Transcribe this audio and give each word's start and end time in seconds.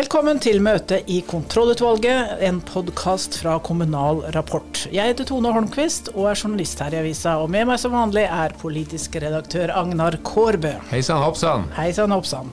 Velkommen 0.00 0.38
til 0.40 0.62
møte 0.64 0.96
i 1.12 1.18
Kontrollutvalget, 1.28 2.38
en 2.46 2.62
podkast 2.64 3.34
fra 3.36 3.58
Kommunal 3.60 4.22
Rapport. 4.32 4.86
Jeg 4.88 5.10
heter 5.10 5.26
Tone 5.28 5.50
Holmquist 5.52 6.08
og 6.14 6.30
er 6.30 6.40
journalist 6.40 6.80
her 6.80 6.94
i 6.94 7.00
avisa. 7.02 7.34
Og 7.42 7.50
med 7.52 7.66
meg 7.68 7.82
som 7.82 7.92
vanlig 7.92 8.22
er 8.24 8.54
politisk 8.62 9.18
redaktør 9.20 9.74
Agnar 9.76 10.16
Kårbø. 10.24 10.72
Hei 10.88 11.02
sann, 11.04 11.20
hoppsann. 11.20 11.68
Hei 11.76 11.90
sann, 11.92 12.16
hoppsann. 12.16 12.48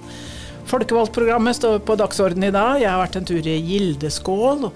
Folkevalgtprogrammet 0.67 1.61
står 1.61 1.79
på 1.87 1.95
dagsordenen 2.03 2.49
i 2.49 2.51
dag. 2.57 2.81
Jeg 2.83 2.91
har 2.91 2.99
vært 3.05 3.21
en 3.21 3.31
tur 3.31 3.47
i 3.47 3.57
Gildeskål. 3.69 4.67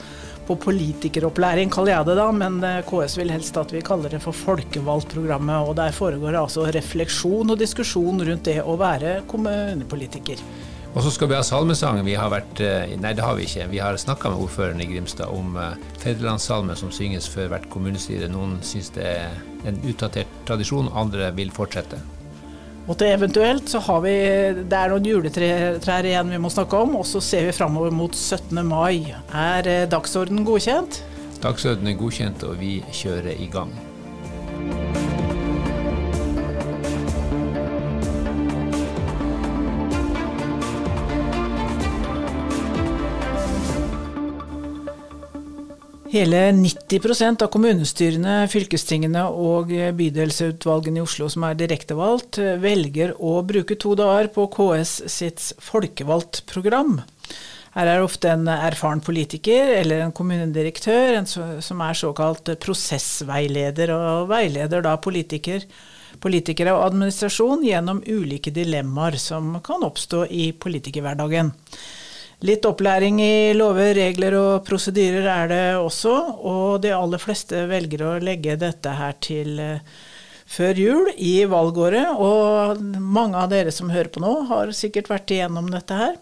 På 0.47 0.61
politikeropplæring 0.69 1.75
kaller 1.75 1.97
jeg 1.97 2.11
det 2.13 2.19
da, 2.23 2.31
men 2.31 2.63
eh, 2.63 2.81
KS 2.87 3.19
vil 3.19 3.35
helst 3.35 3.59
at 3.59 3.75
vi 3.75 3.83
kaller 3.83 4.15
det 4.15 4.23
for 4.23 4.45
Folkevalgtprogrammet. 4.47 5.67
Og 5.67 5.75
der 5.81 5.91
foregår 5.97 6.37
det 6.37 6.45
altså 6.47 6.71
refleksjon 6.71 7.51
og 7.51 7.59
diskusjon 7.59 8.29
rundt 8.31 8.47
det 8.47 8.61
å 8.63 8.79
være 8.79 9.25
kommunepolitiker. 9.27 10.39
Og 10.91 11.05
så 11.05 11.11
skal 11.15 11.29
vi 11.31 11.37
ha 11.37 11.43
salmesang. 11.43 12.01
Vi 12.03 12.17
har 12.19 12.31
vært, 12.33 12.59
eh, 12.59 12.95
nei, 12.99 13.13
det 13.15 13.23
har 13.23 13.35
vi 13.37 13.45
ikke. 13.47 13.69
Vi 13.71 13.79
har 13.79 13.95
snakka 13.95 14.29
med 14.29 14.43
ordføreren 14.43 14.81
i 14.81 14.89
Grimstad 14.89 15.31
om 15.31 15.55
Fedrelandssalmen 16.03 16.75
som 16.75 16.91
synges 16.91 17.29
før 17.31 17.47
hvert 17.53 17.69
kommunestyre. 17.69 18.27
Noen 18.27 18.59
syns 18.61 18.91
det 18.91 19.05
er 19.05 19.29
en 19.65 19.79
utdatert 19.87 20.27
tradisjon, 20.45 20.91
andre 20.93 21.31
vil 21.35 21.51
fortsette. 21.51 22.01
Og 22.89 22.97
til 22.97 23.13
eventuelt 23.13 23.69
så 23.69 23.79
har 23.85 24.01
vi 24.01 24.15
Det 24.67 24.73
er 24.73 24.89
noen 24.89 25.05
juletrær 25.05 26.07
igjen 26.07 26.33
vi 26.33 26.41
må 26.41 26.49
snakke 26.49 26.81
om, 26.81 26.95
og 26.99 27.05
så 27.05 27.21
ser 27.21 27.45
vi 27.45 27.55
framover 27.55 27.91
mot 27.91 28.15
17. 28.15 28.65
mai. 28.65 29.13
Er 29.33 29.61
dagsorden 29.61 29.89
dagsordenen 29.89 30.45
godkjent? 30.45 31.01
Dagsordenen 31.41 31.93
er 31.93 31.99
godkjent, 31.99 32.43
og 32.43 32.59
vi 32.59 32.83
kjører 32.91 33.39
i 33.39 33.47
gang. 33.47 33.71
Hele 46.11 46.49
90% 46.51 47.39
av 47.45 47.47
kommunestyrene, 47.53 48.33
fylkestingene 48.51 49.21
og 49.31 49.69
bydelsutvalgene 49.95 50.99
i 50.99 51.03
Oslo 51.05 51.29
som 51.31 51.45
er 51.47 51.55
direktevalgt, 51.55 52.35
velger 52.59 53.13
å 53.15 53.37
bruke 53.47 53.77
to 53.79 53.93
dager 53.95 54.27
på 54.35 54.49
KS 54.51 54.91
sitt 55.07 55.45
folkevalgtprogram. 55.63 56.97
Her 57.77 57.87
er 57.87 58.01
det 58.01 58.09
ofte 58.09 58.33
en 58.33 58.43
erfaren 58.51 58.99
politiker 58.99 59.71
eller 59.77 60.03
en 60.03 60.11
kommunedirektør 60.11 61.21
en 61.21 61.31
som 61.31 61.85
er 61.87 61.95
såkalt 61.95 62.51
prosessveileder, 62.59 63.95
og 63.95 64.27
veileder 64.33 64.83
da 64.83 64.97
politiker, 64.99 65.63
politikere 66.19 66.75
og 66.75 66.89
administrasjon 66.89 67.63
gjennom 67.63 68.03
ulike 68.03 68.51
dilemmaer 68.51 69.15
som 69.15 69.61
kan 69.63 69.87
oppstå 69.87 70.25
i 70.27 70.51
politikerhverdagen. 70.59 71.55
Litt 72.41 72.65
opplæring 72.65 73.19
i 73.21 73.53
lover, 73.53 73.91
regler 73.93 74.33
og 74.33 74.63
prosedyrer 74.65 75.27
er 75.29 75.51
det 75.51 75.65
også, 75.77 76.13
og 76.41 76.79
de 76.81 76.89
aller 76.95 77.21
fleste 77.21 77.67
velger 77.69 78.01
å 78.01 78.15
legge 78.17 78.55
dette 78.57 78.95
her 78.97 79.13
til 79.21 79.61
eh, 79.61 79.83
før 80.49 80.81
jul 80.81 81.11
i 81.21 81.35
valgåret. 81.45 82.17
Og 82.17 82.81
mange 82.97 83.37
av 83.37 83.53
dere 83.53 83.69
som 83.75 83.93
hører 83.93 84.09
på 84.09 84.25
nå, 84.25 84.33
har 84.49 84.73
sikkert 84.73 85.13
vært 85.13 85.35
igjennom 85.37 85.69
dette 85.69 86.01
her. 86.01 86.17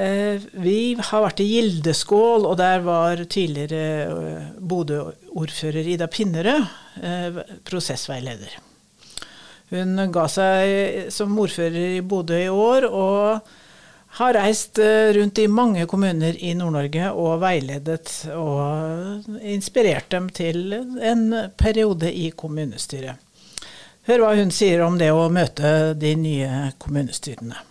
Eh, 0.00 0.40
vi 0.64 0.96
har 0.96 1.26
vært 1.28 1.44
i 1.44 1.50
Gildeskål, 1.50 2.48
og 2.48 2.56
der 2.64 2.80
var 2.88 3.20
tidligere 3.28 3.86
eh, 4.08 4.50
Bodø-ordfører 4.64 5.92
Ida 5.92 6.08
Pinnerød 6.08 7.42
prosessveileder. 7.68 8.62
Hun 9.76 10.08
ga 10.12 10.24
seg 10.28 11.12
som 11.12 11.36
ordfører 11.36 11.98
i 11.98 12.04
Bodø 12.04 12.40
i 12.40 12.48
år, 12.48 12.88
og 12.88 13.58
har 14.18 14.34
reist 14.36 14.78
eh, 14.78 15.12
rundt 15.16 15.38
i 15.38 15.48
mange 15.48 15.86
kommuner 15.88 16.36
i 16.36 16.52
Nord-Norge 16.58 17.10
og 17.16 17.40
veiledet 17.40 18.10
og 18.36 19.24
inspirert 19.40 20.10
dem 20.12 20.28
til 20.28 20.74
en 21.00 21.26
periode 21.56 22.12
i 22.12 22.28
kommunestyret. 22.36 23.16
Hør 24.08 24.24
hva 24.24 24.32
hun 24.36 24.50
sier 24.52 24.82
om 24.84 24.98
det 24.98 25.12
å 25.14 25.28
møte 25.32 25.92
de 25.94 26.16
nye 26.18 26.72
kommunestyrene. 26.82 27.68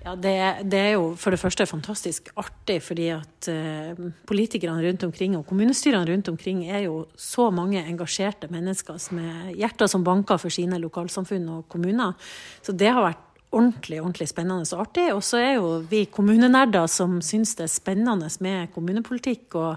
Ja, 0.00 0.14
det, 0.16 0.32
det, 0.72 0.78
er 0.80 0.94
jo 0.94 1.10
for 1.20 1.34
det 1.34 1.40
første 1.42 1.66
fantastisk 1.68 2.30
artig, 2.40 2.78
fordi 2.80 3.10
at 3.12 3.48
uh, 3.52 3.98
politikerne 4.30 4.80
rundt 4.86 5.02
omkring 5.04 5.34
og 5.36 5.44
kommunestyrene 5.50 6.08
rundt 6.08 6.30
omkring 6.32 6.62
er 6.70 6.86
jo 6.86 7.02
så 7.20 7.50
mange 7.52 7.82
engasjerte 7.82 8.48
mennesker 8.48 8.96
med 9.18 9.58
hjerter 9.58 9.90
som 9.92 10.06
banker 10.06 10.40
for 10.40 10.54
sine 10.54 10.80
lokalsamfunn 10.80 11.50
og 11.52 11.66
kommuner. 11.68 12.16
Så 12.64 12.72
det 12.72 12.88
har 12.88 13.04
vært 13.10 13.26
ordentlig 13.50 14.00
ordentlig 14.00 14.28
spennende 14.30 14.66
og 14.74 14.86
artig. 14.86 15.10
Og 15.14 15.22
så 15.26 15.40
er 15.42 15.52
jo 15.58 15.76
vi 15.90 16.04
kommunenerder 16.12 16.86
som 16.90 17.18
syns 17.24 17.56
det 17.58 17.66
er 17.66 17.72
spennende 17.72 18.30
med 18.40 18.72
kommunepolitikk. 18.74 19.54
og 19.54 19.76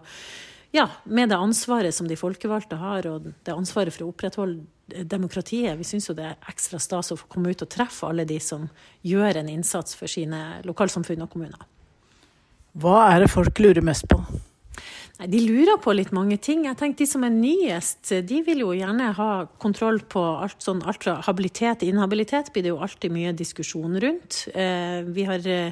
ja, 0.74 0.88
med 1.04 1.30
det 1.30 1.38
ansvaret 1.38 1.94
som 1.94 2.08
de 2.10 2.18
folkevalgte 2.18 2.80
har, 2.82 3.06
og 3.06 3.28
det 3.46 3.54
ansvaret 3.54 3.94
for 3.94 4.08
å 4.08 4.10
opprettholde 4.10 5.06
demokratiet. 5.06 5.78
Vi 5.78 5.86
syns 5.86 6.10
jo 6.10 6.16
det 6.18 6.26
er 6.26 6.50
ekstra 6.50 6.80
stas 6.82 7.12
å 7.14 7.18
få 7.18 7.30
komme 7.30 7.54
ut 7.54 7.62
og 7.62 7.70
treffe 7.70 8.10
alle 8.10 8.26
de 8.26 8.40
som 8.42 8.66
gjør 9.06 9.38
en 9.44 9.52
innsats 9.54 9.94
for 9.96 10.10
sine 10.10 10.64
lokalsamfunn 10.66 11.22
og 11.22 11.30
kommuner. 11.30 11.62
Hva 12.74 13.04
er 13.12 13.22
det 13.22 13.30
folk 13.30 13.62
lurer 13.62 13.86
mest 13.86 14.10
på? 14.10 14.18
De 15.30 15.40
lurer 15.40 15.78
på 15.80 15.94
litt 15.96 16.12
mange 16.16 16.38
ting. 16.42 16.66
Jeg 16.68 16.78
tenker 16.80 17.04
De 17.04 17.08
som 17.08 17.24
er 17.24 17.32
nyest, 17.34 18.12
de 18.28 18.42
vil 18.44 18.64
jo 18.64 18.74
gjerne 18.76 19.12
ha 19.18 19.30
kontroll 19.62 20.02
på 20.10 20.22
alt, 20.44 20.58
sånn, 20.64 20.82
alt 20.84 21.04
fra 21.06 21.20
habilitet 21.24 21.80
til 21.80 21.94
inhabilitet. 21.94 22.52
blir 22.54 22.64
det 22.64 22.74
jo 22.74 22.82
alltid 22.84 23.12
mye 23.12 23.34
diskusjon 23.34 24.00
rundt. 24.04 24.48
Eh, 24.54 25.02
vi 25.04 25.24
har 25.24 25.48
eh, 25.48 25.72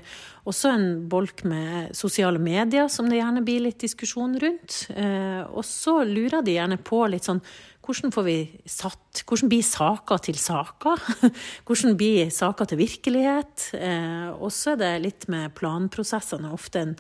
også 0.50 0.72
en 0.74 0.86
bolk 1.10 1.44
med 1.48 1.92
sosiale 1.98 2.42
medier 2.42 2.90
som 2.90 3.10
det 3.10 3.20
gjerne 3.20 3.44
blir 3.46 3.62
litt 3.68 3.82
diskusjon 3.84 4.38
rundt. 4.42 4.86
Eh, 4.96 5.44
og 5.52 5.66
så 5.68 6.02
lurer 6.08 6.42
de 6.42 6.58
gjerne 6.58 6.80
på 6.82 7.04
litt 7.12 7.30
sånn 7.30 7.44
hvordan 7.82 8.14
får 8.14 8.26
vi 8.28 8.38
satt 8.70 9.00
Hvordan 9.28 9.50
blir 9.52 9.64
saker 9.66 10.22
til 10.24 10.38
saker? 10.40 11.02
Hvordan 11.68 11.98
blir 12.00 12.30
saker 12.32 12.70
til 12.70 12.80
virkelighet? 12.80 13.66
Eh, 13.76 14.30
og 14.32 14.54
så 14.56 14.72
er 14.72 14.78
det 14.80 14.92
litt 15.04 15.26
med 15.28 15.52
planprosessene 15.58 16.48
ofte 16.56 16.80
en, 16.80 16.94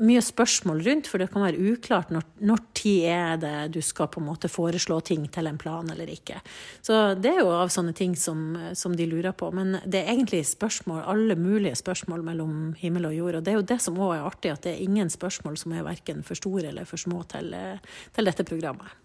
mye 0.00 0.22
spørsmål 0.24 0.80
rundt, 0.86 1.10
for 1.10 1.20
det 1.20 1.28
kan 1.34 1.44
være 1.44 1.60
uklart 1.74 2.08
når, 2.14 2.24
når 2.40 2.62
tid 2.78 3.04
er 3.12 3.42
det 3.42 3.52
du 3.74 3.82
skal 3.84 4.08
på 4.08 4.22
en 4.22 4.30
måte 4.30 4.48
foreslå 4.48 5.02
ting 5.04 5.26
til 5.28 5.50
en 5.50 5.60
plan 5.60 5.92
eller 5.92 6.08
ikke. 6.08 6.40
Så 6.80 7.02
det 7.20 7.34
er 7.34 7.42
jo 7.42 7.52
av 7.52 7.74
sånne 7.74 7.92
ting 7.98 8.16
som, 8.16 8.54
som 8.78 8.96
de 8.96 9.10
lurer 9.10 9.36
på. 9.36 9.50
Men 9.52 9.76
det 9.84 10.00
er 10.00 10.14
egentlig 10.14 10.46
spørsmål, 10.48 11.04
alle 11.04 11.36
mulige 11.36 11.76
spørsmål 11.82 12.24
mellom 12.30 12.71
himmel 12.78 13.10
og 13.10 13.14
jord. 13.16 13.38
Og 13.38 13.44
det 13.44 13.52
er 13.52 13.60
jo 13.60 13.68
det 13.72 13.78
som 13.84 14.00
òg 14.00 14.16
er 14.16 14.26
artig, 14.26 14.52
at 14.52 14.66
det 14.66 14.74
er 14.74 14.82
ingen 14.84 15.10
spørsmål 15.12 15.56
som 15.60 15.74
er 15.76 15.86
verken 15.86 16.22
for 16.26 16.38
store 16.38 16.70
eller 16.70 16.88
for 16.88 17.00
små 17.00 17.22
til, 17.30 17.54
til 18.14 18.30
dette 18.30 18.46
programmet. 18.48 18.98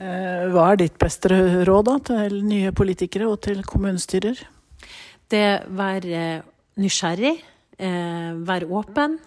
Eh, 0.00 0.46
hva 0.52 0.70
er 0.70 0.80
ditt 0.80 0.98
beste 1.00 1.28
råd 1.66 1.86
da, 1.88 1.96
til 2.12 2.40
nye 2.46 2.72
politikere 2.76 3.28
og 3.28 3.40
til 3.44 3.64
kommunestyrer? 3.66 4.38
Det 5.30 5.46
være 5.76 6.42
nysgjerrig, 6.80 7.34
eh, 7.78 8.30
være 8.46 8.70
åpen 8.70 9.18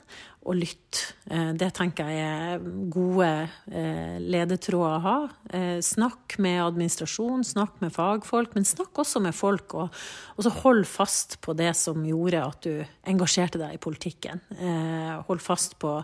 og 0.44 0.58
lytte. 0.59 1.14
Eh, 1.31 1.52
det 1.56 1.70
tenker 1.78 2.09
jeg 2.12 2.24
er 2.24 2.64
gode 2.92 3.28
eh, 3.72 4.18
ledetråder 4.20 4.98
å 4.98 5.04
ha. 5.04 5.16
Eh, 5.56 5.78
snakk 5.84 6.36
med 6.44 6.59
administrasjon, 6.66 7.46
snakk 7.48 7.80
med 7.84 7.94
fagfolk, 7.96 8.52
men 8.58 8.68
snakk 8.68 9.00
også 9.00 9.22
med 9.24 9.36
folk. 9.36 9.76
Og, 9.80 10.02
og 10.36 10.46
så 10.46 10.52
hold 10.59 10.84
fast 10.90 11.38
på 11.44 11.56
det 11.58 11.72
som 11.80 12.04
gjorde 12.06 12.44
at 12.44 12.68
du 12.68 12.84
engasjerte 13.09 13.62
deg 13.62 13.78
i 13.78 13.81
politikken. 13.81 14.42
Hold 15.28 15.42
fast 15.44 15.75
på 15.81 15.95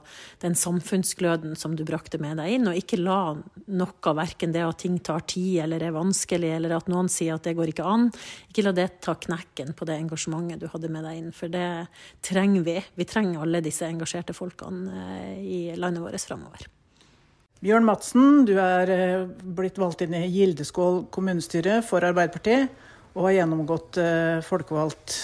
den 0.44 0.56
samfunnsgløden 0.58 1.56
som 1.60 1.76
du 1.78 1.86
brakte 1.88 2.20
med 2.22 2.40
deg 2.40 2.56
inn, 2.56 2.68
og 2.70 2.78
ikke 2.78 3.00
la 3.00 3.36
noe, 3.36 4.14
verken 4.20 4.54
det 4.56 4.64
at 4.66 4.82
ting 4.84 4.98
tar 5.04 5.24
tid 5.30 5.64
eller 5.64 5.84
er 5.86 5.96
vanskelig, 5.96 6.52
eller 6.56 6.76
at 6.76 6.90
noen 6.92 7.10
sier 7.12 7.36
at 7.36 7.46
det 7.48 7.56
går 7.58 7.72
ikke 7.72 7.88
an, 7.88 8.08
ikke 8.50 8.66
la 8.66 8.74
det 8.76 8.88
ta 9.06 9.16
knekken 9.20 9.74
på 9.78 9.88
det 9.88 10.00
engasjementet 10.00 10.64
du 10.64 10.68
hadde 10.72 10.92
med 10.92 11.06
deg 11.08 11.20
inn. 11.20 11.32
For 11.36 11.52
det 11.52 11.68
trenger 12.26 12.66
vi. 12.66 12.78
Vi 13.00 13.08
trenger 13.10 13.44
alle 13.46 13.64
disse 13.66 13.88
engasjerte 13.88 14.29
folkene 14.38 15.38
i 15.40 15.70
landet 15.78 16.04
vårt 16.04 16.28
framover. 16.28 16.68
Bjørn 17.60 17.84
Madsen, 17.84 18.46
du 18.48 18.54
er 18.56 18.90
eh, 18.94 19.26
blitt 19.28 19.80
valgt 19.82 20.06
inn 20.06 20.14
i 20.16 20.30
Gildeskål 20.32 21.10
kommunestyre 21.12 21.82
for 21.84 22.06
Arbeiderpartiet 22.08 22.72
og 23.18 23.26
har 23.26 23.34
gjennomgått 23.36 24.00
eh, 24.00 24.38
folkevalgt 24.48 25.18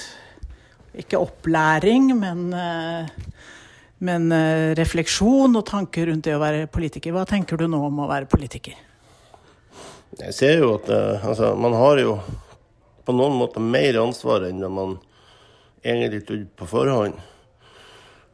ikke 0.99 1.21
opplæring, 1.23 2.09
men, 2.19 2.49
eh, 2.51 3.07
men 4.03 4.27
refleksjon 4.75 5.55
og 5.55 5.63
tanker 5.69 6.09
rundt 6.11 6.27
det 6.27 6.35
å 6.35 6.41
være 6.41 6.67
politiker. 6.67 7.15
Hva 7.15 7.23
tenker 7.29 7.55
du 7.59 7.69
nå 7.71 7.79
om 7.87 8.03
å 8.03 8.09
være 8.11 8.27
politiker? 8.27 8.75
Jeg 10.19 10.35
ser 10.35 10.59
jo 10.59 10.73
at 10.75 10.91
altså, 10.91 11.53
man 11.59 11.75
har 11.75 12.03
jo 12.03 12.17
på 13.07 13.15
noen 13.15 13.39
måter 13.39 13.63
mer 13.63 14.01
ansvar 14.03 14.49
enn 14.49 14.59
man 14.67 14.97
egentlig 15.85 16.25
trodde 16.27 16.51
på 16.59 16.67
forhånd. 16.67 17.15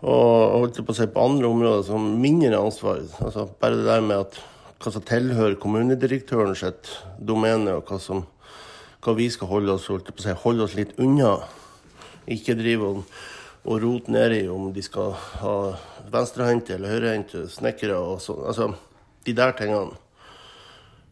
Og 0.02 0.56
holdt 0.58 0.80
på 0.82 0.94
å 0.94 0.98
si 0.98 1.06
på 1.12 1.24
andre 1.24 1.50
områder 1.52 1.84
som 1.86 2.08
mindre 2.22 2.58
ansvar. 2.58 3.04
Altså 3.22 3.46
bare 3.62 3.78
det 3.78 3.90
der 3.90 4.06
med 4.06 4.26
at 4.26 4.40
hva 4.82 4.94
som 4.96 5.04
tilhører 5.06 5.60
kommunedirektøren 5.62 6.58
sitt 6.58 6.90
domene, 7.22 7.76
og 7.78 7.90
hva, 7.92 8.00
som, 8.02 8.24
hva 9.06 9.14
vi 9.14 9.28
skal 9.30 9.52
holde 9.52 9.76
oss, 9.76 9.92
holdt 9.94 10.10
på 10.10 10.24
å 10.24 10.26
si, 10.26 10.34
holde 10.46 10.66
oss 10.66 10.78
litt 10.80 10.96
unna. 11.02 11.36
Ikke 12.34 12.58
drive 12.58 12.90
og 12.90 13.06
og 13.62 13.82
rote 13.84 14.14
ned 14.14 14.34
i 14.34 14.46
om 14.50 14.72
de 14.74 14.82
skal 14.82 15.14
ha 15.42 15.56
venstrehendte 16.12 16.76
eller 16.76 16.96
høyrehendte 16.96 17.46
snekkere 17.52 17.98
og 18.00 18.22
sånn. 18.24 18.42
Altså 18.48 18.72
de 19.26 19.36
der 19.38 19.54
tingene. 19.58 20.00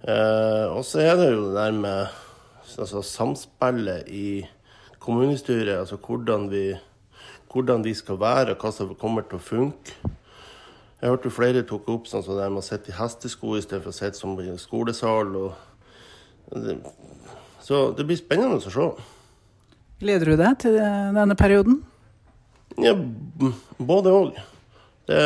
Eh, 0.02 0.66
og 0.72 0.82
så 0.88 1.04
er 1.04 1.20
det 1.20 1.28
jo 1.34 1.50
det 1.50 1.58
der 1.60 1.76
med 1.78 2.16
altså, 2.80 3.04
samspillet 3.06 4.10
i 4.10 4.30
kommunestyret, 5.00 5.76
altså 5.84 6.00
hvordan 6.02 6.48
vi, 6.52 6.64
hvordan 7.50 7.84
de 7.84 7.94
skal 7.96 8.20
være, 8.22 8.54
og 8.54 8.64
hva 8.64 8.72
som 8.74 8.96
kommer 9.00 9.26
til 9.28 9.40
å 9.40 9.44
funke. 9.44 9.96
Jeg 11.00 11.14
hørte 11.14 11.32
flere 11.32 11.64
tok 11.64 11.88
opp 11.94 12.10
sånn 12.10 12.26
som 12.26 12.36
det 12.36 12.50
med 12.52 12.60
å 12.60 12.66
sitte 12.66 12.92
i 12.92 12.98
hestesko 12.98 13.56
istedenfor 13.56 13.94
å 13.94 13.96
sitte 13.96 14.20
som 14.20 14.36
i 14.44 14.52
skolesal. 14.60 15.32
Så 17.64 17.84
det 17.96 18.06
blir 18.06 18.20
spennende 18.20 18.60
å 18.60 18.74
se. 18.74 18.90
Gleder 20.00 20.34
du 20.34 20.36
deg 20.40 20.60
til 20.60 20.76
denne 20.80 21.38
perioden? 21.40 21.82
Ja, 22.80 22.94
både 23.78 24.14
òg. 24.14 24.40
Det, 25.10 25.18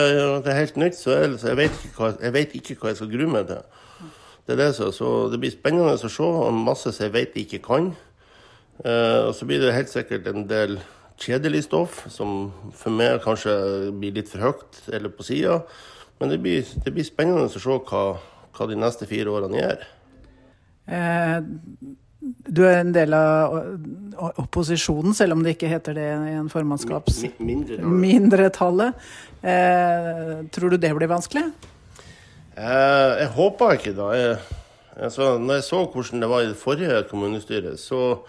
det, 0.46 0.52
er 0.52 0.62
helt 0.62 0.78
nytt, 0.80 0.96
så 0.96 1.18
jeg, 1.18 1.34
jeg, 1.44 1.58
vet 1.60 1.80
hva, 1.98 2.14
jeg, 2.16 2.34
vet 2.38 2.54
ikke 2.56 2.78
hva 2.80 2.94
jeg 2.94 3.02
skal 3.02 3.12
grue 3.12 3.34
meg 3.34 3.50
til. 3.50 3.66
Det 4.48 4.56
det 4.60 4.70
så, 4.78 4.92
så 4.96 5.10
det 5.32 5.40
blir 5.42 5.52
spennende 5.52 5.96
å 5.98 6.00
se. 6.00 6.24
Og 6.24 6.56
masse 6.56 6.94
som 6.94 7.08
jeg 7.08 7.16
vet 7.16 7.36
jeg 7.36 7.50
ikke 7.50 7.66
kan. 7.66 7.90
Uh, 8.84 9.28
og 9.28 9.34
så 9.36 9.48
blir 9.50 9.60
det 9.62 9.76
helt 9.76 9.92
sikkert 9.92 10.30
en 10.32 10.48
del 10.50 10.78
kjedelig 11.20 11.66
stoff, 11.68 12.04
som 12.12 12.52
for 12.76 12.94
meg 12.96 13.22
kanskje 13.24 13.56
blir 13.98 14.16
litt 14.18 14.32
for 14.32 14.44
høyt 14.48 14.80
eller 14.94 15.14
på 15.14 15.26
sida. 15.28 15.62
Men 16.20 16.32
det 16.32 16.40
blir, 16.44 16.64
det 16.86 16.94
blir, 16.94 17.06
spennende 17.08 17.50
å 17.50 17.52
se 17.52 17.60
hva, 17.64 18.04
hva, 18.56 18.70
de 18.70 18.80
neste 18.80 19.08
fire 19.10 19.34
årene 19.34 19.60
gjør. 19.60 19.86
Eh, 20.94 21.38
du 22.24 22.64
er 22.64 22.80
en 22.80 22.94
del 22.96 23.16
av 23.18 23.58
opposisjonen, 24.40 25.16
selv 25.18 25.36
om 25.36 25.44
det 25.44 25.58
ikke 25.58 25.72
heter 25.72 25.98
det 25.98 26.08
i 26.08 26.36
en 26.38 26.50
formannskaps... 26.52 27.24
Mindretallet. 27.44 28.00
Mindretallet. 28.06 29.08
Eh, 29.44 30.36
tror 30.56 30.72
du 30.72 30.80
det 30.80 30.94
blir 30.96 31.12
vanskelig? 31.12 31.44
Eh, 32.56 33.12
jeg 33.20 33.30
håper 33.36 33.76
ikke. 33.76 33.96
Jeg, 34.16 34.38
altså, 34.96 35.34
når 35.42 35.60
jeg 35.60 35.68
så 35.68 35.84
hvordan 35.84 36.24
det 36.24 36.32
var 36.32 36.46
i 36.46 36.50
det 36.54 36.60
forrige 36.62 37.04
kommunestyret, 37.10 37.80
så 37.82 38.22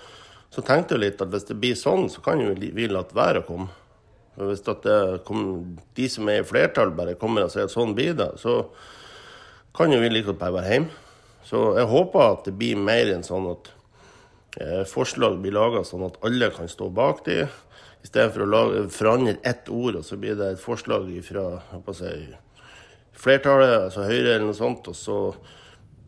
så 0.54 0.62
tenkte 0.62 0.94
jeg 0.94 1.02
litt 1.02 1.22
at 1.22 1.32
hvis 1.32 1.48
det 1.48 1.56
blir 1.58 1.74
sånn, 1.78 2.06
så 2.12 2.22
kan 2.22 2.38
jo 2.38 2.52
vi 2.54 2.86
la 2.86 3.02
være 3.10 3.42
å 3.42 3.46
komme. 3.48 3.72
Hvis 4.38 4.62
kom, 5.26 5.40
de 5.94 6.06
som 6.10 6.28
er 6.30 6.42
i 6.42 6.46
flertall, 6.46 6.92
bare 6.94 7.16
kommer 7.18 7.46
og 7.46 7.50
sier 7.54 7.66
at 7.66 7.74
sånn 7.74 7.94
blir 7.94 8.14
det, 8.18 8.32
så 8.38 8.60
kan 9.74 9.90
jo 9.90 9.98
vi 10.02 10.10
like 10.10 10.28
godt 10.30 10.40
bare 10.42 10.56
være 10.60 10.72
hjemme. 10.72 11.00
Så 11.44 11.60
jeg 11.76 11.90
håper 11.90 12.22
at 12.24 12.46
det 12.46 12.54
blir 12.58 12.78
mer 12.80 13.10
enn 13.12 13.26
sånn 13.26 13.50
at 13.50 13.68
eh, 14.62 14.82
forslag 14.88 15.36
blir 15.42 15.54
laga 15.54 15.82
sånn 15.84 16.06
at 16.06 16.16
alle 16.24 16.48
kan 16.54 16.70
stå 16.70 16.88
bak 16.94 17.24
de. 17.26 17.42
I 18.04 18.08
stedet 18.08 18.30
for 18.32 18.44
å 18.44 18.48
lage, 18.48 18.86
forandre 18.94 19.36
ett 19.42 19.68
ord, 19.72 19.98
og 19.98 20.06
så 20.06 20.18
blir 20.20 20.38
det 20.38 20.54
et 20.54 20.62
forslag 20.62 21.10
fra 21.26 21.44
si, 21.98 22.14
flertallet, 23.18 23.88
altså 23.88 24.06
Høyre 24.06 24.36
eller 24.36 24.48
noe 24.48 24.58
sånt, 24.58 24.90
og 24.90 24.98
så 24.98 25.18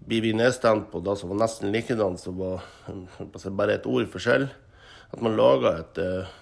blir 0.06 0.22
vi 0.22 0.32
nedstemt 0.32 0.90
på 0.92 1.00
det 1.00 1.16
som 1.18 1.32
var 1.32 1.40
nesten 1.42 1.72
likedan, 1.74 2.18
som 2.18 2.38
var 2.38 2.62
bare 3.58 3.74
et 3.74 3.86
ord 3.90 4.06
forskjell. 4.12 4.46
At 5.10 5.22
man 5.22 5.34
lager 5.38 5.80
et, 5.80 5.98
eh, 5.98 6.34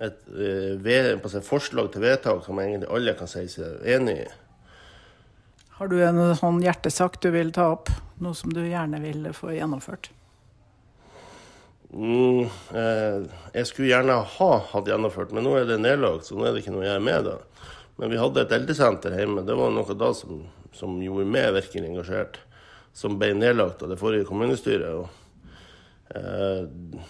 et, 0.00 0.24
et, 0.34 0.86
eh, 0.86 1.12
et, 1.14 1.46
forslag 1.46 1.92
til 1.92 2.02
vedtak 2.02 2.42
som 2.44 2.58
egentlig 2.58 2.90
alle 2.90 3.14
kan 3.18 3.30
si 3.30 3.44
seg 3.50 3.86
enig 3.86 4.16
i. 4.24 4.26
Har 5.78 5.90
du 5.90 5.96
en 6.02 6.20
sånn 6.38 6.60
hjertesak 6.62 7.20
du 7.22 7.30
vil 7.34 7.54
ta 7.54 7.70
opp? 7.76 7.94
Noe 8.22 8.34
som 8.38 8.52
du 8.54 8.62
gjerne 8.62 8.98
vil 9.02 9.30
få 9.34 9.54
gjennomført? 9.54 10.10
Mm, 11.92 12.46
eh, 12.74 13.22
jeg 13.54 13.68
skulle 13.68 13.90
gjerne 13.90 14.18
ha 14.34 14.52
hatt 14.72 14.86
gjennomført, 14.88 15.30
men 15.30 15.46
nå 15.46 15.56
er 15.60 15.66
det 15.68 15.78
nedlagt, 15.82 16.26
så 16.26 16.38
nå 16.38 16.46
er 16.48 16.54
det 16.54 16.62
ikke 16.64 16.74
noe 16.74 16.86
jeg 16.88 16.98
er 16.98 17.10
med 17.10 17.26
det. 17.28 17.38
Men 18.00 18.10
vi 18.10 18.18
hadde 18.18 18.42
et 18.42 18.54
eldresenter 18.56 19.14
hjemme. 19.14 19.44
Det 19.46 19.54
var 19.54 19.70
noe 19.70 19.94
da 19.98 20.14
som, 20.16 20.46
som 20.74 20.96
gjorde 21.04 21.28
meg 21.28 21.52
virkelig 21.54 21.90
engasjert 21.90 22.40
som 22.96 23.18
ble 23.20 23.32
nedlagt 23.36 23.82
av 23.82 23.92
det 23.92 23.98
forrige 24.00 24.28
kommunestyret. 24.28 24.92
Og, 25.00 25.08
eh, 26.14 27.04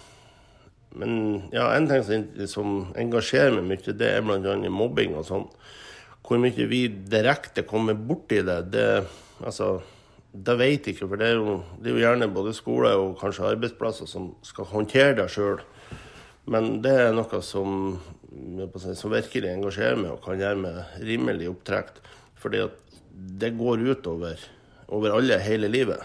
men 0.99 1.15
ja, 1.53 1.69
en 1.73 1.89
ting 1.89 2.05
som, 2.05 2.27
som 2.49 2.75
engasjerer 2.99 3.57
meg 3.57 3.71
mye, 3.71 3.97
det 3.97 4.11
er 4.11 4.23
bl.a. 4.25 4.55
mobbing 4.71 5.17
og 5.19 5.27
sånn. 5.27 5.49
Hvor 6.23 6.39
mye 6.39 6.69
vi 6.69 6.85
direkte 6.87 7.65
kommer 7.67 7.97
borti 7.99 8.39
det, 8.47 8.61
det 8.71 8.87
altså, 9.43 9.75
det 10.33 10.55
vet 10.57 10.87
jeg 10.87 10.95
ikke. 10.95 11.09
For 11.11 11.19
det 11.19 11.29
er, 11.29 11.37
jo, 11.41 11.59
det 11.79 11.91
er 11.91 11.97
jo 11.97 12.03
gjerne 12.05 12.31
både 12.33 12.55
skole 12.57 12.93
og 12.97 13.17
kanskje 13.19 13.51
arbeidsplasser 13.53 14.09
som 14.09 14.31
skal 14.45 14.69
håndtere 14.71 15.17
det 15.19 15.29
sjøl. 15.33 15.59
Men 16.49 16.81
det 16.83 16.93
er 16.99 17.13
noe 17.15 17.39
som, 17.45 17.97
som, 18.73 19.13
virkelig 19.13 19.51
engasjerer 19.51 19.99
meg 19.99 20.15
og 20.15 20.23
kan 20.25 20.41
gjøre 20.41 20.59
meg 20.63 20.97
rimelig 21.05 21.51
opptrekt. 21.53 22.01
Fordi 22.39 22.63
at 22.65 22.79
det 23.13 23.53
går 23.59 23.85
utover 23.93 24.41
over 24.93 25.17
alle 25.17 25.39
hele 25.43 25.71
livet. 25.71 26.01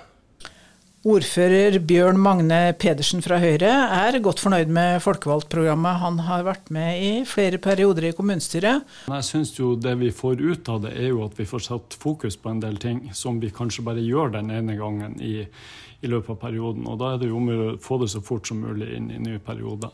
Ordfører 1.07 1.77
Bjørn 1.87 2.19
Magne 2.19 2.73
Pedersen 2.75 3.23
fra 3.23 3.37
Høyre 3.39 3.71
er 3.71 4.17
godt 4.19 4.41
fornøyd 4.43 4.73
med 4.75 4.99
folkevalgtprogrammet. 5.05 6.01
Han 6.03 6.19
har 6.27 6.43
vært 6.43 6.73
med 6.75 6.99
i 6.99 7.11
flere 7.23 7.61
perioder 7.63 8.09
i 8.09 8.13
kommunestyret. 8.19 8.83
Jeg 9.07 9.27
syns 9.29 9.55
jo 9.55 9.77
det 9.79 9.95
vi 10.01 10.11
får 10.11 10.43
ut 10.43 10.71
av 10.75 10.83
det, 10.83 10.97
er 10.99 11.13
jo 11.13 11.23
at 11.23 11.39
vi 11.39 11.47
får 11.47 11.63
satt 11.69 11.95
fokus 12.03 12.35
på 12.43 12.51
en 12.51 12.65
del 12.65 12.81
ting 12.83 13.05
som 13.15 13.39
vi 13.39 13.53
kanskje 13.55 13.87
bare 13.87 14.03
gjør 14.03 14.35
den 14.41 14.51
ene 14.51 14.75
gangen 14.81 15.15
i, 15.23 15.47
i 15.47 16.11
løpet 16.11 16.35
av 16.35 16.43
perioden. 16.43 16.91
Og 16.91 16.99
da 16.99 17.15
er 17.15 17.23
det 17.23 17.31
jo 17.31 17.39
om 17.39 17.55
å 17.55 17.71
få 17.85 18.03
det 18.03 18.11
så 18.11 18.25
fort 18.25 18.51
som 18.51 18.67
mulig 18.67 18.91
inn 18.99 19.13
i 19.15 19.23
ny 19.23 19.39
periode. 19.39 19.93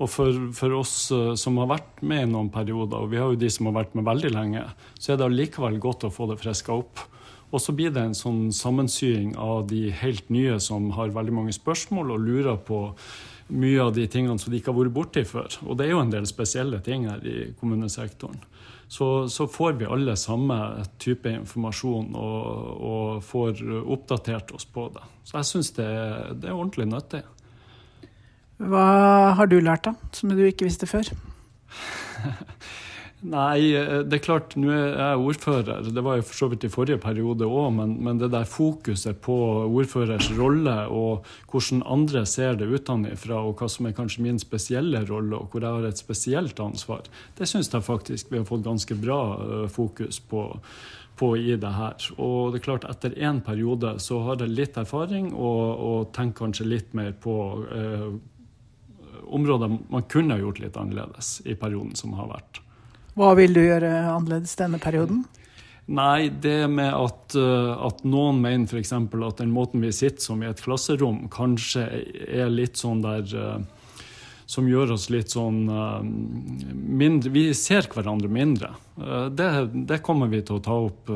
Og 0.00 0.08
for, 0.10 0.42
for, 0.56 0.80
oss 0.80 0.96
eh, 1.14 1.34
som 1.38 1.60
har 1.60 1.74
vært 1.76 2.00
med 2.00 2.24
i 2.24 2.30
noen 2.32 2.48
perioder, 2.50 3.04
og 3.04 3.12
vi 3.12 3.20
har 3.20 3.30
jo 3.30 3.38
de 3.38 3.50
som 3.52 3.68
har 3.68 3.82
vært 3.82 3.92
med 3.98 4.08
veldig 4.08 4.32
lenge, 4.32 4.64
så 4.96 5.12
er 5.12 5.20
det 5.20 5.28
allikevel 5.28 5.76
godt 5.82 6.08
å 6.08 6.14
få 6.14 6.32
det 6.32 6.40
friska 6.40 6.74
opp. 6.74 7.04
Og 7.52 7.60
så 7.60 7.74
blir 7.76 7.92
det 7.92 8.00
en 8.00 8.16
sånn 8.16 8.46
sammensying 8.56 9.34
av 9.36 9.66
de 9.68 9.90
helt 9.92 10.30
nye 10.32 10.56
som 10.60 10.88
har 10.96 11.12
veldig 11.12 11.34
mange 11.36 11.52
spørsmål 11.52 12.14
og 12.14 12.24
lurer 12.24 12.56
på 12.64 12.86
mye 13.52 13.82
av 13.82 13.92
de 13.92 14.06
tingene 14.08 14.40
som 14.40 14.52
de 14.52 14.60
ikke 14.60 14.72
har 14.72 14.78
vært 14.78 14.94
borti 14.96 15.24
før. 15.28 15.58
Og 15.66 15.76
det 15.76 15.86
er 15.86 15.92
jo 15.92 16.00
en 16.00 16.12
del 16.14 16.28
spesielle 16.28 16.80
ting 16.84 17.04
her 17.10 17.20
i 17.28 17.52
kommunesektoren. 17.60 18.40
Så, 18.92 19.28
så 19.32 19.46
får 19.48 19.78
vi 19.80 19.88
alle 19.88 20.16
samme 20.20 20.56
type 21.00 21.30
informasjon 21.32 22.10
og, 22.12 22.48
og 22.92 23.22
får 23.24 23.62
oppdatert 23.82 24.52
oss 24.56 24.66
på 24.68 24.88
det. 24.92 25.04
Så 25.24 25.38
jeg 25.38 25.48
syns 25.48 25.72
det, 25.78 25.88
det, 26.40 26.50
er 26.50 26.56
ordentlig 26.56 26.88
nyttig. 26.90 27.22
Hva 28.62 28.86
har 29.38 29.48
du 29.48 29.58
lært, 29.64 29.88
da, 29.88 30.12
som 30.12 30.32
du 30.32 30.44
ikke 30.44 30.68
visste 30.68 30.88
før? 30.88 31.08
Nei, 33.22 33.70
eh, 33.78 34.00
det 34.02 34.16
er 34.16 34.22
klart, 34.24 34.56
nå 34.58 34.70
er 34.74 34.96
jeg 34.98 35.18
ordfører. 35.22 35.86
Det 35.94 36.02
var 36.02 36.16
jo 36.18 36.24
for 36.26 36.38
så 36.40 36.46
vidt 36.50 36.64
i 36.66 36.70
forrige 36.72 36.98
periode 37.02 37.46
òg, 37.46 37.68
men, 37.76 37.92
men, 38.02 38.18
det 38.18 38.32
der 38.34 38.48
fokuset 38.50 39.20
på 39.22 39.36
ordførers 39.68 40.32
rolle 40.34 40.74
og 40.90 41.28
hvordan 41.52 41.84
andre 41.86 42.24
ser 42.26 42.58
det 42.58 42.66
utenfra, 42.66 43.38
og 43.38 43.60
hva 43.60 43.68
som 43.70 43.86
er 43.86 43.94
kanskje 43.94 44.24
min 44.26 44.40
spesielle 44.42 45.04
rolle, 45.06 45.38
og 45.38 45.54
hvor 45.54 45.62
jeg 45.62 45.78
har 45.78 45.86
et 45.86 46.02
spesielt 46.02 46.58
ansvar, 46.62 47.06
det 47.38 47.46
syns 47.46 47.70
jeg 47.70 47.86
faktisk 47.86 48.32
vi 48.32 48.40
har 48.40 48.48
fått 48.48 48.66
ganske 48.66 48.98
bra 48.98 49.20
eh, 49.38 49.70
fokus 49.70 50.18
på. 50.18 50.48
På 51.22 51.34
i 51.36 51.54
det 51.60 51.70
her. 51.76 52.06
Og 52.24 52.50
det 52.50 52.58
er 52.58 52.64
klart, 52.64 52.86
etter 52.88 53.12
én 53.20 53.42
periode 53.44 53.92
så 54.02 54.22
har 54.24 54.40
jeg 54.40 54.56
litt 54.56 54.78
erfaring 54.80 55.28
og, 55.36 55.82
og 55.86 56.08
tenker 56.16 56.46
kanskje 56.46 56.66
litt 56.66 56.96
mer 56.96 57.12
på 57.20 57.36
eh, 57.68 58.08
områder 59.28 59.76
man 59.92 60.08
kunne 60.10 60.40
gjort 60.40 60.64
litt 60.64 60.80
annerledes 60.80 61.36
i 61.44 61.54
perioden 61.54 61.94
som 62.00 62.16
har 62.16 62.32
vært. 62.32 62.61
Hva 63.18 63.34
vil 63.36 63.52
du 63.52 63.60
gjøre 63.60 63.92
annerledes 64.08 64.56
denne 64.56 64.80
perioden? 64.80 65.24
Nei, 65.92 66.30
det 66.30 66.68
med 66.70 66.94
at, 66.94 67.34
eh, 67.34 67.72
at 67.86 68.04
noen 68.06 68.38
mener 68.40 68.70
f.eks. 68.70 68.92
at 68.94 69.40
den 69.42 69.52
måten 69.52 69.82
vi 69.82 69.90
sitter 69.92 70.22
som 70.22 70.42
i 70.42 70.48
et 70.48 70.62
klasserom, 70.62 71.26
kanskje 71.32 71.84
er 72.28 72.52
litt 72.52 72.78
sånn 72.78 73.02
der 73.02 73.26
uh, 73.34 73.56
Som 74.46 74.68
gjør 74.68 74.94
oss 74.94 75.08
litt 75.10 75.32
sånn 75.32 75.64
uh, 75.68 75.98
mindre 76.02 77.32
Vi 77.34 77.44
ser 77.56 77.88
hverandre 77.90 78.28
mindre. 78.28 78.72
Det, 79.32 79.48
det, 79.88 80.02
kommer 80.04 80.28
vi 80.28 80.42
til 80.44 80.58
å 80.58 80.62
ta 80.62 80.74
opp 80.76 81.08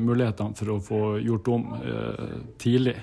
mulighetene 0.00 0.56
for 0.56 0.70
å 0.72 0.78
få 0.80 1.00
gjort 1.20 1.48
om 1.52 1.66
tidlig. 2.58 2.94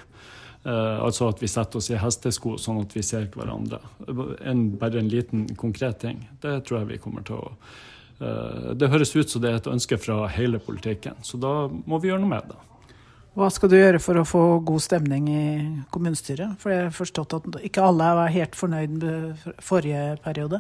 altså 0.65 1.27
at 1.29 1.43
vi 1.43 1.47
setter 1.47 1.77
oss 1.77 1.91
i 1.93 1.99
hestesko 2.01 2.55
sånn 2.57 2.81
at 2.81 2.95
vi 2.97 3.03
ser 3.05 3.29
hverandre. 3.29 3.77
En, 4.41 4.63
bare 4.81 4.99
en 4.99 5.11
liten 5.13 5.45
konkret 5.55 6.01
ting. 6.01 6.25
Det 6.41 6.55
tror 6.65 6.79
jeg 6.79 6.89
vi 6.89 7.01
kommer 7.03 7.21
til 7.21 7.37
å 7.37 7.53
Eh, 7.53 7.98
det 8.19 8.89
høres 8.91 9.13
ut 9.15 9.31
som 9.31 9.41
det 9.43 9.51
er 9.51 9.61
et 9.61 9.69
ønske 9.71 9.95
fra 10.01 10.25
hele 10.33 10.59
politikken, 10.59 11.15
så 11.23 11.39
da 11.39 11.53
må 11.69 12.01
vi 12.01 12.11
gjøre 12.11 12.23
noe 12.23 12.33
med 12.33 12.49
det. 12.51 12.57
Hva 13.39 13.47
skal 13.53 13.71
du 13.71 13.77
gjøre 13.77 14.01
for 14.03 14.19
å 14.19 14.25
få 14.27 14.41
god 14.67 14.83
stemning 14.83 15.29
i 15.31 15.45
kommunestyret? 15.93 16.57
For 16.59 16.73
jeg 16.73 16.87
har 16.89 16.95
forstått 16.95 17.37
at 17.37 17.61
ikke 17.63 17.85
alle 17.85 18.09
var 18.17 18.33
helt 18.33 18.57
fornøyd 18.57 18.97
med 18.99 19.45
forrige 19.63 20.17
periode? 20.25 20.59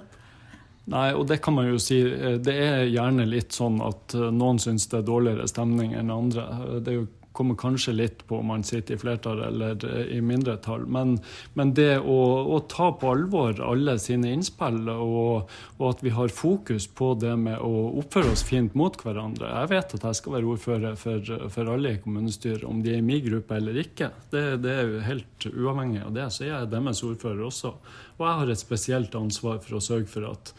Nei, 0.89 1.09
og 1.13 1.27
det 1.29 1.41
kan 1.43 1.53
man 1.57 1.67
jo 1.69 1.79
si. 1.81 1.99
Det 2.41 2.55
er 2.55 2.87
gjerne 2.89 3.27
litt 3.29 3.53
sånn 3.53 3.77
at 3.85 4.15
eh, 4.17 4.29
noen 4.33 4.57
syns 4.61 4.87
det 4.89 5.01
er 5.01 5.09
dårligere 5.09 5.49
stemning 5.49 5.93
enn 5.97 6.13
andre. 6.13 6.45
Det 6.79 6.93
er 6.93 6.97
jo 7.01 7.07
kommer 7.39 7.55
kanskje 7.55 7.93
litt 7.95 8.25
på 8.27 8.41
om 8.41 8.49
man 8.51 8.63
sitter 8.67 8.97
i 8.97 8.99
flertall 8.99 9.39
eller 9.47 9.79
eh, 9.87 10.17
i 10.17 10.19
mindretall. 10.21 10.83
Men, 10.91 11.13
men 11.55 11.71
det 11.77 12.01
å, 12.03 12.17
å, 12.51 12.57
ta 12.67 12.89
på 12.99 13.13
alvor 13.13 13.61
alle 13.63 13.95
sine 14.03 14.33
innspill, 14.35 14.81
og, 14.91 15.53
og, 15.77 15.85
at 15.93 16.03
vi 16.03 16.11
har 16.17 16.33
fokus 16.35 16.89
på 16.99 17.13
det 17.21 17.37
med 17.39 17.63
å 17.63 17.85
oppføre 18.01 18.33
oss 18.33 18.43
fint 18.43 18.75
mot 18.75 18.97
hverandre 18.99 19.47
Jeg 19.47 19.71
vet 19.71 19.95
at 19.95 20.07
jeg 20.09 20.19
skal 20.19 20.35
være 20.35 20.51
ordfører 20.51 20.99
for, 20.99 21.31
for 21.55 21.71
alle 21.71 21.95
i 21.95 22.01
kommunestyret, 22.03 22.67
om 22.67 22.83
de 22.83 22.97
er 22.97 22.99
i 22.99 23.07
min 23.07 23.23
gruppe 23.23 23.55
eller 23.55 23.79
ikke. 23.85 24.11
Det, 24.35 24.43
det 24.65 24.75
er 24.75 24.91
jo 24.91 25.07
helt 25.07 25.49
uavhengig 25.53 26.03
av 26.03 26.13
det. 26.19 26.27
Så 26.35 26.43
jeg 26.49 26.57
er 26.59 26.67
deres 26.75 27.05
ordfører 27.07 27.47
også. 27.47 27.71
Og 28.19 28.27
jeg 28.27 28.43
har 28.43 28.51
et 28.51 28.65
spesielt 28.67 29.15
ansvar 29.15 29.63
for 29.63 29.79
å 29.79 29.83
sørge 29.83 30.11
for 30.11 30.27
at 30.33 30.53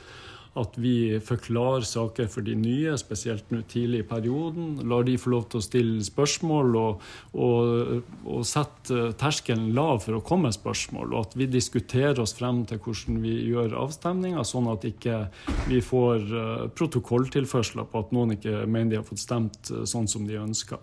at 0.59 0.75
vi 0.81 1.21
forklarer 1.23 1.87
saker 1.87 2.27
for 2.31 2.43
de 2.47 2.57
nye, 2.59 2.97
spesielt 2.99 3.53
nå 3.55 3.63
tidlig 3.71 4.03
i 4.03 4.09
perioden. 4.09 4.73
Lar 4.91 5.07
de 5.07 5.15
få 5.21 5.35
lov 5.35 5.47
til 5.51 5.61
å 5.61 5.65
stille 5.65 6.05
spørsmål 6.05 6.79
og, 6.81 7.07
og, 7.39 8.11
og 8.27 8.45
sette 8.49 9.13
terskelen 9.21 9.71
lav 9.77 10.03
for 10.07 10.19
å 10.19 10.25
komme 10.27 10.51
med 10.51 10.59
spørsmål. 10.59 11.15
Og 11.15 11.29
at 11.29 11.39
vi 11.39 11.47
diskuterer 11.51 12.19
oss 12.23 12.35
frem 12.39 12.65
til 12.67 12.83
hvordan 12.83 13.21
vi 13.23 13.37
gjør 13.53 13.79
avstemninger, 13.85 14.43
sånn 14.47 14.71
at 14.73 14.87
ikke 14.91 15.23
vi 15.71 15.83
får 15.85 16.31
uh, 16.35 16.69
protokolltilførsler 16.75 17.87
på 17.91 18.05
at 18.05 18.15
noen 18.17 18.35
ikke 18.39 18.65
mener 18.67 18.97
de 18.97 19.03
har 19.03 19.07
fått 19.07 19.23
stemt 19.23 19.71
uh, 19.71 19.85
sånn 19.87 20.11
som 20.11 20.27
de 20.27 20.41
ønsker 20.41 20.81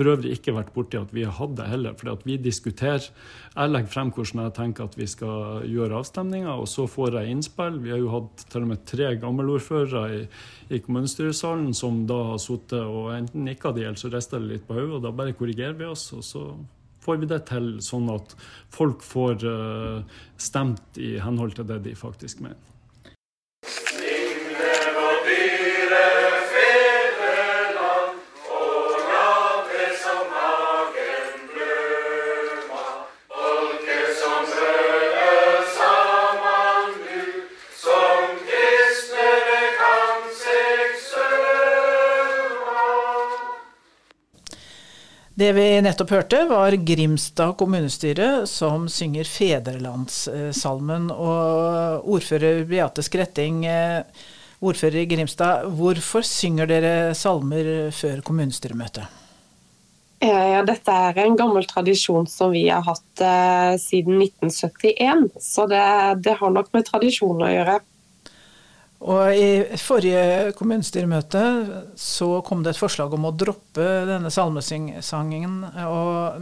for 0.00 0.08
øvrig 0.14 0.32
ikke 0.32 0.54
vært 0.56 0.72
borti 0.72 0.96
at 0.96 1.10
vi 1.12 1.26
har 1.26 1.34
hatt 1.36 1.58
det 1.58 1.66
heller. 1.68 1.92
fordi 1.92 2.24
vi 2.24 2.36
diskuterer. 2.40 3.10
Jeg 3.52 3.70
legger 3.70 3.92
frem 3.92 4.12
hvordan 4.16 4.44
jeg 4.46 4.54
tenker 4.56 4.84
at 4.88 4.96
vi 4.96 5.06
skal 5.06 5.66
gjøre 5.68 5.98
avstemninger, 6.00 6.48
og 6.48 6.68
så 6.72 6.86
får 6.88 7.18
jeg 7.18 7.34
innspill. 7.34 7.76
Vi 7.84 7.92
har 7.92 8.00
jo 8.00 8.08
hatt 8.14 8.46
til 8.48 8.64
og 8.64 8.70
med 8.72 8.86
tre 8.88 9.12
gammelordførere 9.20 10.04
i, 10.16 10.22
i 10.72 10.80
kommunestyresalen 10.80 11.74
som 11.76 12.06
da 12.08 12.16
har 12.32 12.40
sittet 12.40 12.80
og 12.80 13.12
enten 13.12 13.44
nikka 13.44 13.74
de, 13.76 13.84
eller 13.84 14.00
så 14.00 14.08
rister 14.08 14.40
det 14.40 14.54
litt 14.54 14.68
på 14.68 14.78
hodet, 14.78 14.96
og 14.96 15.04
da 15.04 15.12
bare 15.12 15.36
korrigerer 15.36 15.76
vi 15.76 15.84
oss. 15.84 16.08
og 16.16 16.24
så 16.24 16.46
får 17.04 17.20
vi 17.20 17.28
det 17.28 17.42
til 17.52 17.70
sånn 17.84 18.08
at 18.12 18.32
folk 18.72 19.04
får 19.04 19.44
uh, 19.44 20.00
stemt 20.40 20.96
i 21.00 21.18
henhold 21.20 21.58
til 21.58 21.68
det 21.68 21.82
de 21.84 21.96
faktisk 21.96 22.40
mener. 22.40 22.60
Det 45.34 45.52
vi 45.56 45.66
nettopp 45.80 46.10
hørte, 46.10 46.42
var 46.50 46.74
Grimstad 46.84 47.54
kommunestyre 47.60 48.46
som 48.50 48.88
synger 48.90 49.28
Fedrelandssalmen. 49.28 51.08
Og 51.14 52.10
ordfører 52.16 52.64
Beate 52.68 53.04
Skretting, 53.06 53.64
eh, 53.64 54.02
ordfører 54.60 55.04
i 55.04 55.06
Grimstad, 55.06 55.70
hvorfor 55.78 56.26
synger 56.26 56.66
dere 56.66 57.14
salmer 57.14 57.90
før 57.94 58.20
kommunestyremøtet? 58.26 59.20
Ja, 60.20 60.60
dette 60.68 60.92
er 60.92 61.16
en 61.22 61.36
gammel 61.38 61.64
tradisjon 61.64 62.26
som 62.28 62.50
vi 62.52 62.66
har 62.68 62.82
hatt 62.84 63.22
eh, 63.24 63.78
siden 63.80 64.18
1971. 64.20 65.30
Så 65.40 65.64
det, 65.70 65.80
det 66.26 66.34
har 66.42 66.52
nok 66.52 66.68
med 66.76 66.84
tradisjon 66.90 67.40
å 67.40 67.48
gjøre. 67.48 67.78
Og 69.00 69.32
I 69.32 69.78
forrige 69.80 70.52
kommunestyremøte 70.58 71.42
så 71.96 72.42
kom 72.44 72.60
det 72.64 72.74
et 72.74 72.80
forslag 72.80 73.14
om 73.16 73.30
å 73.30 73.32
droppe 73.32 73.86
denne 74.10 74.28
salmesangen, 74.28 75.54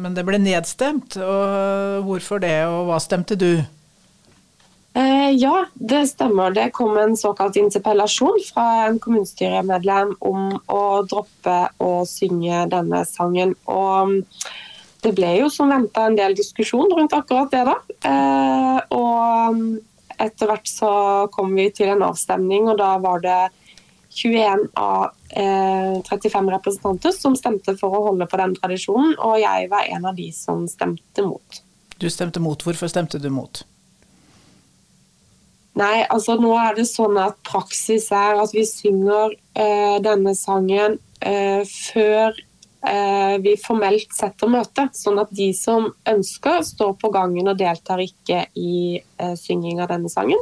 men 0.03 0.17
det 0.17 0.25
ble 0.27 0.41
nedstemt. 0.43 1.21
Og 1.23 2.09
hvorfor 2.09 2.43
det, 2.43 2.57
og 2.67 2.89
hva 2.91 2.99
stemte 3.03 3.39
du? 3.39 3.53
Eh, 4.99 5.31
ja, 5.39 5.67
det 5.75 6.09
stemmer. 6.11 6.51
Det 6.51 6.73
kom 6.75 6.97
en 6.99 7.15
såkalt 7.17 7.57
interpellasjon 7.61 8.41
fra 8.49 8.65
en 8.89 8.99
kommunestyremedlem 8.99 10.17
om 10.27 10.57
å 10.67 10.83
droppe 11.07 11.59
å 11.79 11.93
synge 12.09 12.65
denne 12.73 13.05
sangen. 13.07 13.55
Og 13.71 14.19
det 15.05 15.13
ble 15.15 15.37
jo 15.45 15.51
som 15.55 15.71
venta 15.71 16.09
en 16.09 16.19
del 16.19 16.35
diskusjon 16.35 16.91
rundt 16.91 17.15
akkurat 17.15 17.53
det, 17.55 17.63
da. 17.69 17.77
Eh, 18.11 18.81
og 18.99 19.63
etter 20.19 20.51
hvert 20.51 20.69
så 20.71 20.91
kom 21.35 21.55
vi 21.57 21.69
til 21.75 21.93
en 21.93 22.05
avstemning, 22.09 22.69
og 22.73 22.79
da 22.81 22.97
var 23.03 23.23
det 23.25 23.39
21 24.19 24.69
av 24.75 25.11
eh, 25.31 25.99
35 26.09 26.51
representanter 26.57 27.15
som 27.15 27.37
stemte 27.39 27.77
for 27.79 27.95
å 27.95 28.05
holde 28.09 28.27
på 28.29 28.41
den 28.41 28.55
tradisjonen, 28.59 29.17
og 29.23 29.39
jeg 29.43 29.71
var 29.73 29.89
en 29.89 30.09
av 30.11 30.17
de 30.19 30.31
som 30.35 30.65
stemte 30.71 31.25
mot. 31.27 31.61
Du 31.99 32.09
stemte 32.11 32.41
mot. 32.43 32.63
Hvorfor 32.63 32.91
stemte 32.91 33.21
du 33.23 33.29
mot? 33.31 33.65
Nei, 35.79 36.03
altså 36.11 36.35
nå 36.41 36.51
er 36.59 36.75
det 36.75 36.89
sånn 36.91 37.19
at 37.23 37.37
praksis 37.47 38.09
er 38.15 38.41
at 38.43 38.55
vi 38.55 38.65
synger 38.67 39.37
eh, 39.55 39.99
denne 40.03 40.35
sangen 40.35 40.99
eh, 41.23 41.63
før 41.69 42.35
vi 43.43 43.57
formelt 43.59 44.13
setter 44.15 44.51
møte, 44.51 44.85
sånn 44.95 45.19
at 45.19 45.33
de 45.35 45.49
som 45.57 45.89
ønsker, 46.09 46.61
står 46.63 46.95
på 47.01 47.11
gangen 47.15 47.51
og 47.51 47.59
deltar 47.59 47.99
ikke 48.05 48.45
i 48.55 49.01
eh, 49.01 49.35
synging 49.39 49.83
av 49.83 49.91
denne 49.91 50.11
sangen. 50.13 50.39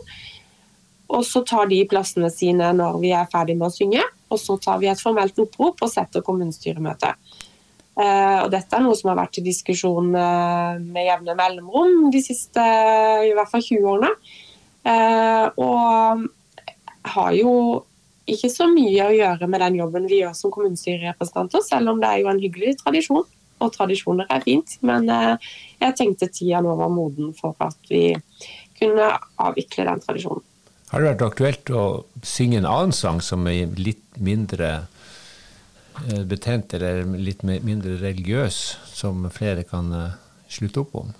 Og 1.08 1.24
så 1.24 1.40
tar 1.46 1.70
de 1.70 1.80
plassene 1.88 2.28
sine 2.34 2.72
når 2.76 3.00
vi 3.00 3.14
er 3.16 3.30
ferdig 3.32 3.56
med 3.56 3.70
å 3.70 3.74
synge, 3.74 4.04
og 4.28 4.40
så 4.42 4.58
tar 4.60 4.82
vi 4.82 4.90
et 4.90 5.00
formelt 5.00 5.38
opprop 5.40 5.80
og 5.86 5.92
setter 5.92 6.24
kommunestyremøte. 6.26 7.14
Eh, 7.96 8.38
og 8.42 8.50
dette 8.52 8.76
er 8.76 8.84
noe 8.84 8.98
som 8.98 9.14
har 9.14 9.20
vært 9.22 9.38
til 9.38 9.46
diskusjon 9.46 10.12
med 10.12 11.02
jevne 11.06 11.36
mellomrom 11.38 12.10
de 12.12 12.20
siste 12.24 12.60
i 12.60 13.32
hvert 13.32 13.52
fall 13.52 13.64
20 13.64 13.92
årene. 13.96 14.12
Og 15.56 16.26
har 17.16 17.32
jo 17.34 17.52
ikke 18.26 18.50
så 18.50 18.66
mye 18.70 19.06
å 19.06 19.14
gjøre 19.14 19.48
med 19.50 19.62
den 19.62 19.78
jobben 19.80 20.08
vi 20.10 20.20
gjør 20.22 20.34
som 20.34 20.52
kommunestyrerepresentanter, 20.54 21.62
selv 21.62 21.92
om 21.92 22.02
det 22.02 22.10
er 22.10 22.22
jo 22.22 22.30
en 22.32 22.42
hyggelig 22.42 22.76
tradisjon. 22.82 23.24
Og 23.64 23.72
tradisjoner 23.72 24.28
er 24.28 24.42
fint, 24.44 24.74
men 24.84 25.08
eh, 25.08 25.52
jeg 25.80 25.96
tenkte 25.96 26.28
tida 26.28 26.60
nå 26.64 26.74
var 26.76 26.90
moden 26.92 27.30
for 27.38 27.56
at 27.64 27.78
vi 27.88 28.10
kunne 28.76 29.14
avvikle 29.40 29.86
den 29.88 30.02
tradisjonen. 30.04 30.44
Har 30.90 31.02
det 31.02 31.14
vært 31.14 31.24
aktuelt 31.26 31.70
å 31.74 31.84
synge 32.22 32.60
en 32.60 32.68
annen 32.68 32.92
sang 32.94 33.22
som 33.24 33.46
er 33.50 33.72
litt 33.80 34.20
mindre 34.22 34.72
eh, 36.04 36.22
betent, 36.28 36.76
eller 36.76 37.06
litt 37.16 37.46
mindre 37.46 37.96
religiøs, 38.02 38.60
som 38.92 39.24
flere 39.32 39.64
kan 39.66 39.88
eh, 39.96 40.18
slutte 40.52 40.84
opp 40.84 41.00
om? 41.00 41.14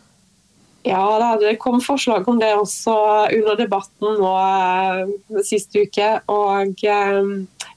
Ja, 0.87 1.37
det 1.41 1.57
kom 1.57 1.81
forslag 1.81 2.29
om 2.29 2.39
det 2.39 2.53
også 2.55 2.95
under 3.35 3.57
debatten 3.59 4.21
nå 4.21 4.33
eh, 4.39 5.41
sist 5.43 5.75
uke. 5.75 6.11
Og 6.31 6.83
eh, 6.87 7.31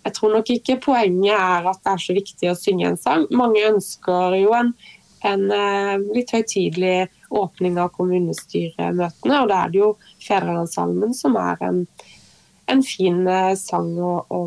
jeg 0.04 0.14
tror 0.14 0.36
nok 0.36 0.50
ikke 0.54 0.76
poenget 0.84 1.34
er 1.34 1.70
at 1.72 1.80
det 1.82 1.96
er 1.96 2.04
så 2.04 2.14
viktig 2.14 2.52
å 2.52 2.58
synge 2.60 2.92
en 2.92 3.00
sang. 3.02 3.24
Mange 3.34 3.64
ønsker 3.66 4.36
jo 4.38 4.54
en, 4.54 4.70
en 5.26 5.46
eh, 5.56 5.96
litt 6.14 6.30
høytidelig 6.36 7.08
åpning 7.34 7.80
av 7.82 7.90
kommunestyremøtene, 7.96 9.40
og 9.42 9.50
da 9.50 9.64
er 9.64 9.74
det 9.74 9.82
jo 9.82 9.90
Fedrelandssalmen 10.28 11.16
som 11.18 11.38
er 11.42 11.64
en, 11.66 11.80
en 12.70 12.84
fin 12.86 13.24
sang 13.58 13.90
å, 13.98 14.12
å 14.30 14.44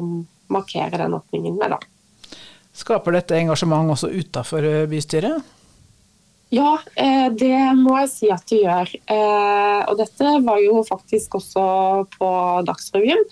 markere 0.55 1.03
den 1.03 1.19
åpningen 1.19 1.59
med, 1.59 1.75
da. 1.75 2.39
Skaper 2.79 3.19
dette 3.19 3.39
engasjement 3.39 3.91
også 3.95 4.11
utafor 4.15 4.71
bystyret? 4.91 5.51
Ja, 6.53 6.77
eh, 7.01 7.31
det 7.33 7.57
må 7.79 7.97
jeg 8.03 8.13
si 8.13 8.29
at 8.33 8.45
de 8.51 8.61
gjør. 8.61 8.91
Eh, 9.09 9.81
og 9.89 9.97
dette 9.97 10.37
var 10.45 10.61
jo 10.61 10.83
faktisk 10.85 11.39
også 11.41 11.65
på 12.13 12.31
Dagsrevyen. 12.69 13.25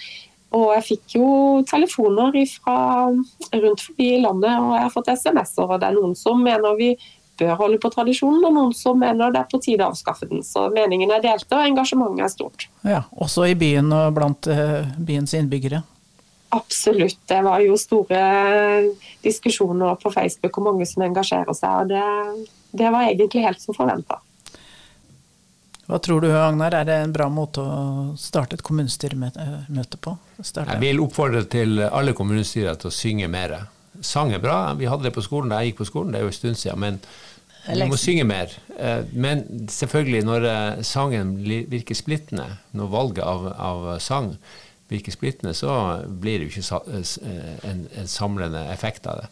Og 0.57 0.73
jeg 0.75 0.87
fikk 0.87 1.17
jo 1.19 1.29
telefoner 1.69 2.35
fra 2.51 2.79
rundt 3.13 3.85
forbi 3.85 4.09
landet, 4.25 4.57
og 4.57 4.73
jeg 4.75 4.87
har 4.87 4.95
fått 4.95 5.13
SMS-er. 5.13 5.69
Og 5.69 5.77
det 5.79 5.91
er 5.91 5.99
noen 5.99 6.17
som 6.19 6.41
mener 6.43 6.79
vi 6.81 6.95
bør 7.41 7.55
holde 7.61 7.79
på 7.81 7.93
tradisjonen, 7.93 8.43
og 8.49 8.57
noen 8.57 8.75
som 8.77 8.99
mener 9.01 9.33
det 9.33 9.45
er 9.45 9.53
på 9.53 9.61
tide 9.63 9.85
å 9.85 9.93
avskaffe 9.93 10.29
den. 10.31 10.43
Så 10.45 10.67
meningen 10.73 11.13
er 11.15 11.23
delte, 11.25 11.57
og 11.57 11.69
engasjementet 11.69 12.25
er 12.25 12.33
stort. 12.33 12.67
Ja, 12.89 13.05
Også 13.21 13.47
i 13.49 13.57
byen 13.59 13.93
og 13.97 14.17
blant 14.17 14.49
eh, 14.51 14.89
byens 14.97 15.37
innbyggere? 15.37 15.85
Absolutt. 16.51 17.21
Det 17.31 17.43
var 17.47 17.63
jo 17.63 17.77
store 17.79 18.23
diskusjoner 19.23 19.99
på 20.03 20.11
Facebook 20.15 20.59
og 20.59 20.67
mange 20.73 20.89
som 20.89 21.05
engasjerer 21.07 21.55
seg. 21.55 21.85
og 21.85 21.93
det 21.93 22.49
det 22.73 22.91
var 22.91 23.09
egentlig 23.09 23.43
helt 23.45 23.63
som 23.63 23.75
forventa. 23.75 24.21
Hva 25.91 25.99
tror 25.99 26.23
du, 26.23 26.29
Agnar, 26.31 26.75
er 26.79 26.87
det 26.87 26.97
en 27.03 27.15
bra 27.15 27.27
måte 27.33 27.63
å 27.65 28.13
starte 28.21 28.55
et 28.55 28.63
kommunestyremøte 28.63 29.99
på? 29.99 30.15
Starte. 30.39 30.77
Jeg 30.77 30.85
vil 30.85 31.03
oppfordre 31.03 31.43
til 31.51 31.83
alle 31.89 32.15
kommunestyrer 32.15 32.79
til 32.79 32.93
å 32.93 32.95
synge 32.95 33.27
mer. 33.33 33.57
Sang 34.07 34.31
er 34.33 34.43
bra, 34.43 34.71
vi 34.79 34.87
hadde 34.87 35.09
det 35.09 35.15
på 35.17 35.25
skolen 35.27 35.51
da 35.51 35.59
jeg 35.61 35.73
gikk 35.73 35.83
på 35.83 35.89
skolen, 35.91 36.15
det 36.15 36.21
er 36.21 36.29
jo 36.29 36.31
en 36.31 36.39
stund 36.39 36.61
siden. 36.61 36.79
men 36.79 37.03
vi 37.67 37.89
må 37.91 37.99
synge 38.01 38.25
mer. 38.25 38.55
Eh, 38.79 39.03
men 39.13 39.43
selvfølgelig, 39.69 40.23
når 40.25 40.47
eh, 40.49 40.83
sangen 40.87 41.35
virker 41.45 41.99
splittende, 41.99 42.47
når 42.73 42.95
valget 42.95 43.27
av, 43.27 43.51
av 43.53 43.91
sang 44.01 44.31
virker 44.91 45.15
splittende, 45.15 45.55
så 45.55 45.73
blir 46.07 46.41
det 46.41 46.49
jo 46.49 46.61
ikke 46.61 46.99
eh, 46.99 47.71
en, 47.71 47.87
en 47.99 48.11
samlende 48.11 48.67
effekt 48.73 49.07
av 49.11 49.23
det. 49.23 49.31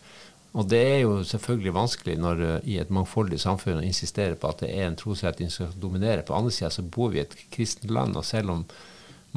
Og 0.59 0.69
det 0.71 0.81
er 0.81 1.01
jo 1.03 1.23
selvfølgelig 1.29 1.75
vanskelig 1.77 2.15
når 2.19 2.41
uh, 2.41 2.55
i 2.65 2.79
et 2.81 2.91
mangfoldig 2.91 3.39
samfunn 3.41 3.83
å 3.83 3.85
insistere 3.85 4.39
på 4.39 4.49
at 4.49 4.63
det 4.65 4.71
er 4.73 4.89
en 4.89 4.97
trosretning 4.99 5.53
som 5.53 5.69
skal 5.69 5.83
dominere. 5.83 6.25
På 6.27 6.39
andre 6.39 6.55
sida 6.55 6.71
så 6.73 6.83
bor 6.83 7.13
vi 7.13 7.21
i 7.21 7.27
et 7.27 7.37
kristent 7.53 7.93
land, 7.93 8.17
og 8.17 8.25
selv 8.25 8.55
om 8.55 8.65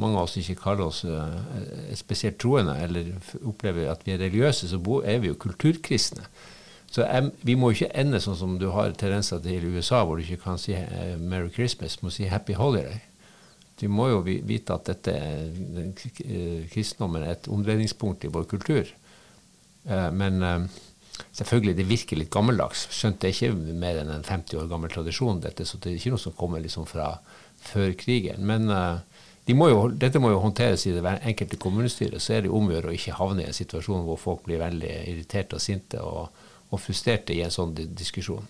mange 0.00 0.16
av 0.16 0.24
oss 0.24 0.38
ikke 0.40 0.56
kaller 0.62 0.88
oss 0.88 1.02
uh, 1.04 1.36
spesielt 1.98 2.40
troende 2.40 2.78
eller 2.80 3.12
opplever 3.44 3.90
at 3.92 4.06
vi 4.06 4.16
er 4.16 4.24
religiøse, 4.24 4.72
så 4.72 4.80
er 5.04 5.20
vi 5.22 5.30
jo 5.30 5.38
kulturkristne. 5.38 6.24
Så 6.92 7.06
vi 7.40 7.54
må 7.56 7.70
ikke 7.72 7.92
ende 7.96 8.20
sånn 8.20 8.36
som 8.36 8.58
du 8.60 8.66
har 8.72 8.92
tendenser 9.00 9.40
til 9.40 9.64
i 9.64 9.76
USA, 9.78 10.02
hvor 10.04 10.18
du 10.18 10.26
ikke 10.26 10.42
kan 10.42 10.58
si 10.60 10.74
'Merry 10.76 11.48
Christmas', 11.48 12.02
må 12.02 12.10
si 12.10 12.26
'Happy 12.28 12.52
Holiday'. 12.52 13.00
Vi 13.82 13.90
må 13.90 14.08
jo 14.12 14.22
vite 14.22 14.76
at 14.76 14.88
dette 14.92 15.16
kristendommen 16.72 17.26
er 17.26 17.34
et 17.34 17.50
omdreiningspunkt 17.50 18.24
i 18.24 18.32
vår 18.32 18.48
kultur. 18.54 18.88
Men 20.14 20.68
Selvfølgelig, 21.32 21.76
det 21.76 21.84
virker 21.88 22.18
litt 22.18 22.30
gammeldags. 22.32 22.86
Skjønt 22.92 23.20
det 23.22 23.30
er 23.30 23.34
ikke 23.36 23.76
mer 23.78 23.98
enn 24.00 24.10
en 24.14 24.24
50 24.24 24.58
år 24.62 24.68
gammel 24.70 24.90
tradisjon, 24.92 25.40
dette, 25.44 25.64
så 25.68 25.78
det 25.80 25.90
er 25.90 25.98
ikke 25.98 26.12
noe 26.14 26.22
som 26.22 26.34
kommer 26.36 26.62
liksom 26.64 26.86
fra 26.88 27.08
før 27.62 27.92
krigen. 28.00 28.44
Men 28.48 28.68
de 29.44 29.56
må 29.58 29.68
jo, 29.72 29.86
dette 29.90 30.20
må 30.22 30.30
jo 30.32 30.40
håndteres 30.42 30.86
i 30.86 30.94
det 30.94 31.02
enkelte 31.18 31.58
kommunestyret. 31.62 32.22
Så 32.22 32.36
er 32.36 32.44
det 32.44 32.52
om 32.54 32.68
å 32.68 32.76
gjøre 32.76 32.92
å 32.92 32.96
ikke 32.96 33.18
havne 33.18 33.44
i 33.44 33.50
en 33.50 33.56
situasjon 33.56 34.04
hvor 34.06 34.20
folk 34.20 34.44
blir 34.46 34.62
veldig 34.62 34.92
irriterte 35.12 35.58
og 35.58 35.64
sinte 35.64 36.02
og, 36.04 36.44
og 36.70 36.82
frustrerte 36.82 37.34
i 37.34 37.42
en 37.44 37.54
sånn 37.54 37.74
diskusjon. 37.74 38.46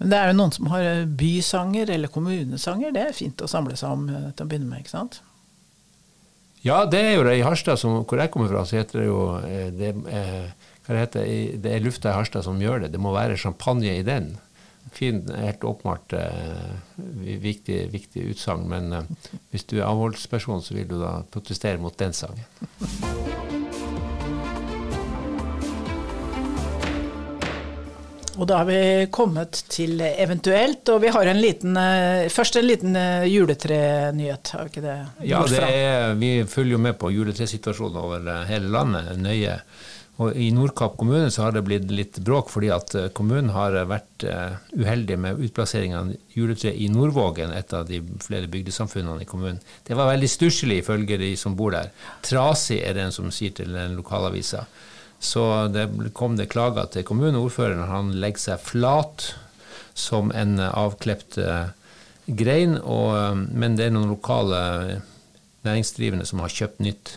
Men 0.00 0.12
det 0.12 0.18
er 0.18 0.30
jo 0.30 0.36
noen 0.38 0.54
som 0.56 0.70
har 0.72 0.84
eh, 0.86 1.08
bysanger 1.22 1.92
eller 1.94 2.12
kommunesanger. 2.12 2.94
Det 2.96 3.02
er 3.04 3.16
fint 3.16 3.44
å 3.44 3.50
samle 3.50 3.76
seg 3.76 3.96
om 3.96 4.08
eh, 4.08 4.30
til 4.32 4.46
å 4.46 4.50
begynne 4.50 4.70
med, 4.70 4.82
ikke 4.82 4.96
sant? 4.96 5.20
Ja, 6.64 6.82
det 6.88 7.00
er 7.00 7.14
jo 7.16 7.24
det. 7.24 7.38
I 7.38 7.44
Harstad, 7.46 7.80
hvor 7.80 8.20
jeg 8.20 8.32
kommer 8.32 8.50
fra, 8.52 8.66
så 8.68 8.80
heter 8.80 9.00
det 9.00 9.06
jo 9.08 9.20
det, 9.76 9.94
eh, 10.12 10.70
hva 10.84 10.96
det 10.96 11.02
heter, 11.04 11.32
det 11.62 11.72
er 11.72 11.84
lufta 11.84 12.10
i 12.10 12.16
Harstad 12.18 12.44
som 12.44 12.60
gjør 12.60 12.84
det. 12.84 12.94
Det 12.96 13.00
må 13.00 13.14
være 13.16 13.38
champagne 13.40 13.94
i 13.96 14.04
den. 14.04 14.34
Fin, 14.92 15.22
helt 15.36 15.64
åpenbart 15.64 16.12
eh, 16.12 16.72
viktig, 17.40 17.78
viktig 17.92 18.24
utsagn, 18.32 18.66
men 18.68 18.92
eh, 18.92 19.30
hvis 19.52 19.68
du 19.70 19.78
er 19.78 19.86
avholdsperson, 19.86 20.64
så 20.64 20.74
vil 20.74 20.88
du 20.90 20.98
da 21.02 21.20
protestere 21.30 21.78
mot 21.78 21.96
den 22.00 22.16
sangen. 22.16 23.59
Og 28.40 28.48
da 28.48 28.62
har 28.62 28.68
vi 28.70 28.80
kommet 29.12 29.58
til 29.68 30.00
eventuelt, 30.00 30.88
og 30.88 31.02
vi 31.02 31.12
har 31.12 31.28
en 31.28 31.40
liten, 31.42 31.76
eh, 31.76 32.30
først 32.32 32.56
en 32.56 32.64
liten 32.66 32.96
eh, 32.96 33.28
juletrenyhet, 33.28 34.52
har 34.54 34.64
vi 34.64 34.72
ikke 34.72 34.84
det? 34.86 34.98
Ja, 35.28 35.44
det 35.44 35.60
er, 35.60 36.14
vi 36.16 36.30
følger 36.48 36.78
jo 36.78 36.84
med 36.88 36.96
på 36.96 37.12
juletresituasjonen 37.12 38.00
over 38.00 38.30
hele 38.48 38.72
landet 38.72 39.12
nøye. 39.20 39.58
Og 40.20 40.36
I 40.36 40.50
Nordkapp 40.52 40.98
kommune 41.00 41.30
så 41.32 41.46
har 41.46 41.54
det 41.54 41.62
blitt 41.64 41.88
litt 41.92 42.18
bråk 42.24 42.50
fordi 42.52 42.68
at 42.74 42.94
eh, 42.98 43.08
kommunen 43.16 43.52
har 43.54 43.76
vært 43.88 44.26
uh, 44.28 44.58
uheldig 44.76 45.16
med 45.20 45.40
utplassering 45.46 45.94
av 45.96 46.10
juletre 46.36 46.74
i 46.76 46.90
Nordvågen, 46.92 47.54
et 47.56 47.72
av 47.76 47.86
de 47.88 48.02
flere 48.20 48.50
bygdesamfunnene 48.52 49.24
i 49.24 49.28
kommunen. 49.28 49.62
Det 49.86 49.96
var 49.96 50.10
veldig 50.12 50.28
stusslig, 50.28 50.82
ifølge 50.82 51.20
de 51.20 51.32
som 51.40 51.56
bor 51.56 51.72
der. 51.72 51.88
Trasig 52.26 52.82
er 52.84 52.96
det 52.96 53.06
en 53.06 53.16
som 53.16 53.32
sier 53.32 53.54
til 53.56 53.72
den 53.76 53.96
lokalavisa. 53.96 54.66
Så 55.20 55.68
det 55.68 55.86
kom 56.16 56.38
det 56.38 56.48
klager 56.48 56.88
til 56.88 57.04
kommuneordføreren. 57.04 57.84
Han 57.90 58.14
legger 58.22 58.40
seg 58.40 58.62
flat 58.64 59.26
som 59.94 60.30
en 60.32 60.56
avklept 60.60 61.36
uh, 61.44 61.72
grein, 62.24 62.78
og, 62.80 63.10
uh, 63.12 63.34
men 63.36 63.76
det 63.76 63.88
er 63.88 63.92
noen 63.92 64.14
lokale 64.14 64.60
næringsdrivende 65.66 66.24
som 66.28 66.40
har 66.40 66.54
kjøpt 66.54 66.80
nytt 66.86 67.12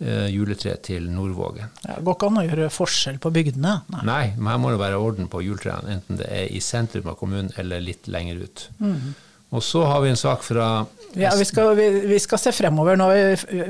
uh, 0.00 0.24
juletre 0.32 0.78
til 0.88 1.10
Nordvågen. 1.12 1.76
Det 1.84 1.98
går 2.08 2.16
ikke 2.16 2.32
an 2.32 2.40
å 2.40 2.46
gjøre 2.48 2.72
forskjell 2.72 3.20
på 3.20 3.34
bygdene? 3.36 3.76
Nei. 3.92 4.02
Nei, 4.08 4.24
men 4.38 4.54
her 4.54 4.64
må 4.64 4.72
det 4.72 4.80
være 4.80 5.04
orden 5.04 5.28
på 5.28 5.44
juletrærne, 5.44 5.98
enten 5.98 6.22
det 6.22 6.32
er 6.32 6.48
i 6.48 6.64
sentrum 6.64 7.12
av 7.12 7.20
kommunen 7.20 7.52
eller 7.60 7.84
litt 7.84 8.08
lenger 8.08 8.46
ut. 8.46 8.68
Mm. 8.80 9.14
Og 9.54 9.62
så 9.62 9.84
har 9.86 10.00
vi 10.02 10.10
en 10.10 10.18
sak 10.18 10.42
fra 10.42 10.86
Ja, 11.16 11.36
vi 11.38 11.44
skal, 11.46 11.76
vi, 11.78 11.86
vi 12.08 12.18
skal 12.20 12.40
se 12.40 12.50
fremover. 12.52 12.96
Nå, 12.98 13.12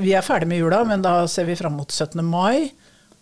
vi 0.01 0.15
er 0.15 0.25
ferdig 0.25 0.47
med 0.49 0.63
jula, 0.63 0.81
men 0.87 1.03
da 1.03 1.19
ser 1.31 1.45
vi 1.47 1.55
fram 1.59 1.77
mot 1.79 1.91
17. 1.91 2.23
mai. 2.25 2.71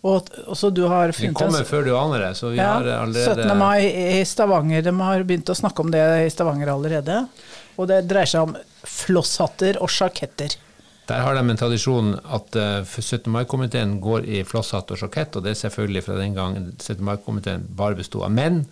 Og, 0.06 0.28
så 0.54 0.70
du 0.70 0.84
har 0.86 1.10
vi 1.16 1.32
kommer 1.34 1.64
før 1.66 1.86
du 1.86 1.92
aner 1.98 2.28
det. 2.28 2.34
Så 2.38 2.52
vi 2.52 2.60
ja, 2.60 2.76
har 2.76 2.86
allerede 3.00 3.46
17. 3.46 3.58
mai 3.58 4.18
i 4.20 4.24
Stavanger. 4.28 4.84
De 4.86 4.92
har 5.00 5.24
begynt 5.26 5.50
å 5.50 5.56
snakke 5.56 5.82
om 5.82 5.90
det 5.94 6.04
i 6.26 6.30
Stavanger 6.30 6.70
allerede. 6.74 7.24
Og 7.76 7.88
det 7.90 8.04
dreier 8.10 8.30
seg 8.30 8.46
om 8.46 8.54
flosshatter 8.86 9.80
og 9.82 9.90
sjaketter. 9.90 10.58
Der 11.06 11.22
har 11.22 11.36
de 11.38 11.42
en 11.42 11.58
tradisjon 11.58 12.16
at 12.34 12.56
uh, 12.58 12.82
17. 12.82 13.30
mai-komiteen 13.30 13.98
går 14.02 14.26
i 14.26 14.42
flosshatt 14.46 14.90
og 14.90 14.98
sjakett, 14.98 15.38
og 15.38 15.44
det 15.46 15.52
er 15.52 15.60
selvfølgelig 15.60 16.02
fra 16.02 16.18
den 16.18 16.34
gang 16.34 16.56
17. 16.80 16.98
mai-komiteen 17.06 17.66
bare 17.78 17.98
besto 17.98 18.24
av 18.26 18.34
menn. 18.34 18.64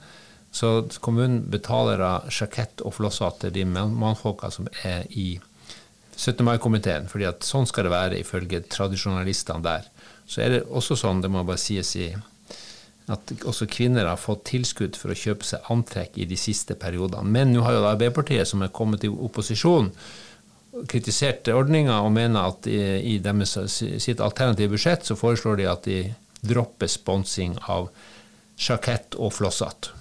Så 0.54 0.84
kommunen 1.02 1.44
betaler 1.50 2.02
av 2.02 2.30
sjakett 2.34 2.82
og 2.86 2.96
flosshatt 2.96 3.40
til 3.42 3.54
de 3.54 3.64
mannfolka 3.66 4.50
som 4.54 4.68
er 4.86 5.06
i 5.10 5.36
17. 6.16 6.44
mai-komiteen, 6.46 7.08
fordi 7.10 7.26
at 7.28 7.46
sånn 7.46 7.66
skal 7.68 7.88
det 7.88 7.94
være 7.94 8.20
ifølge 8.20 8.62
tradisjonalistene 8.70 9.64
der. 9.64 9.90
Så 10.26 10.44
er 10.44 10.54
det 10.54 10.62
også 10.68 10.96
sånn, 10.98 11.22
det 11.24 11.30
må 11.32 11.44
bare 11.44 11.60
sies 11.60 11.94
i 12.00 12.12
at 13.12 13.32
også 13.44 13.66
kvinner 13.68 14.06
har 14.08 14.20
fått 14.20 14.46
tilskudd 14.48 14.96
for 14.96 15.12
å 15.12 15.18
kjøpe 15.18 15.44
seg 15.44 15.66
antrekk 15.72 16.16
i 16.16 16.28
de 16.28 16.38
siste 16.40 16.76
periodene. 16.80 17.28
Men 17.28 17.52
nå 17.52 17.64
har 17.66 17.76
jo 17.76 17.82
Arbeiderpartiet, 17.84 18.48
som 18.48 18.64
er 18.64 18.72
kommet 18.72 19.04
i 19.04 19.10
opposisjon, 19.12 19.90
kritisert 20.90 21.48
ordninga 21.52 22.00
og 22.02 22.14
mener 22.16 22.48
at 22.50 22.66
i, 22.66 23.18
deres, 23.22 23.58
sitt 24.02 24.22
alternative 24.24 24.72
budsjett 24.72 25.04
så 25.06 25.16
foreslår 25.18 25.60
de 25.60 25.68
at 25.70 25.84
de 25.86 25.98
dropper 26.44 26.90
sponsing 26.90 27.58
av 27.70 27.90
sjakett 28.56 29.14
og 29.20 29.32
flosshatt. 29.36 29.92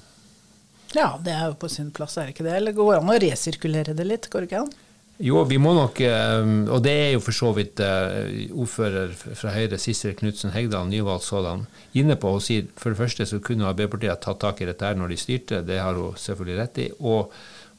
Ja, 0.93 1.15
det 1.21 1.33
er 1.33 1.51
jo 1.51 1.59
på 1.59 1.69
sin 1.73 1.91
plass, 1.93 2.17
er 2.17 2.29
det 2.29 2.35
ikke 2.35 2.47
det? 2.47 2.55
Eller 2.59 2.75
går 2.77 2.93
det 2.93 3.01
an 3.01 3.13
å 3.13 3.19
resirkulere 3.21 3.95
det 3.97 4.05
litt, 4.07 4.29
går 4.31 4.43
det 4.43 4.51
ikke 4.51 4.63
an? 4.63 4.73
Jo, 5.21 5.43
vi 5.45 5.59
må 5.61 5.75
nok, 5.77 5.99
eh, 6.01 6.47
og 6.73 6.79
det 6.81 6.91
er 6.91 7.11
jo 7.13 7.21
for 7.21 7.37
så 7.37 7.51
vidt 7.53 7.81
eh, 7.85 8.47
ordfører 8.49 9.11
fra 9.13 9.51
Høyre, 9.53 9.77
Sissel 9.77 10.15
Knutsen 10.17 10.53
Hegdal, 10.55 10.87
nyvalgt 10.89 11.27
sådan, 11.27 11.67
inne 11.93 12.15
på 12.17 12.31
Hun 12.33 12.41
sier 12.41 12.65
for 12.73 12.89
det 12.89 12.97
første 12.97 13.27
så 13.29 13.37
kunne 13.37 13.67
Arbeiderpartiet 13.69 14.23
tatt 14.25 14.41
tak 14.41 14.61
i 14.61 14.69
dette 14.71 14.89
her 14.89 14.97
når 14.97 15.13
de 15.13 15.19
styrte, 15.21 15.61
det 15.67 15.77
har 15.77 15.93
hun 15.93 16.17
selvfølgelig 16.17 16.59
rett 16.61 16.81
i. 16.85 16.87
og 16.99 17.33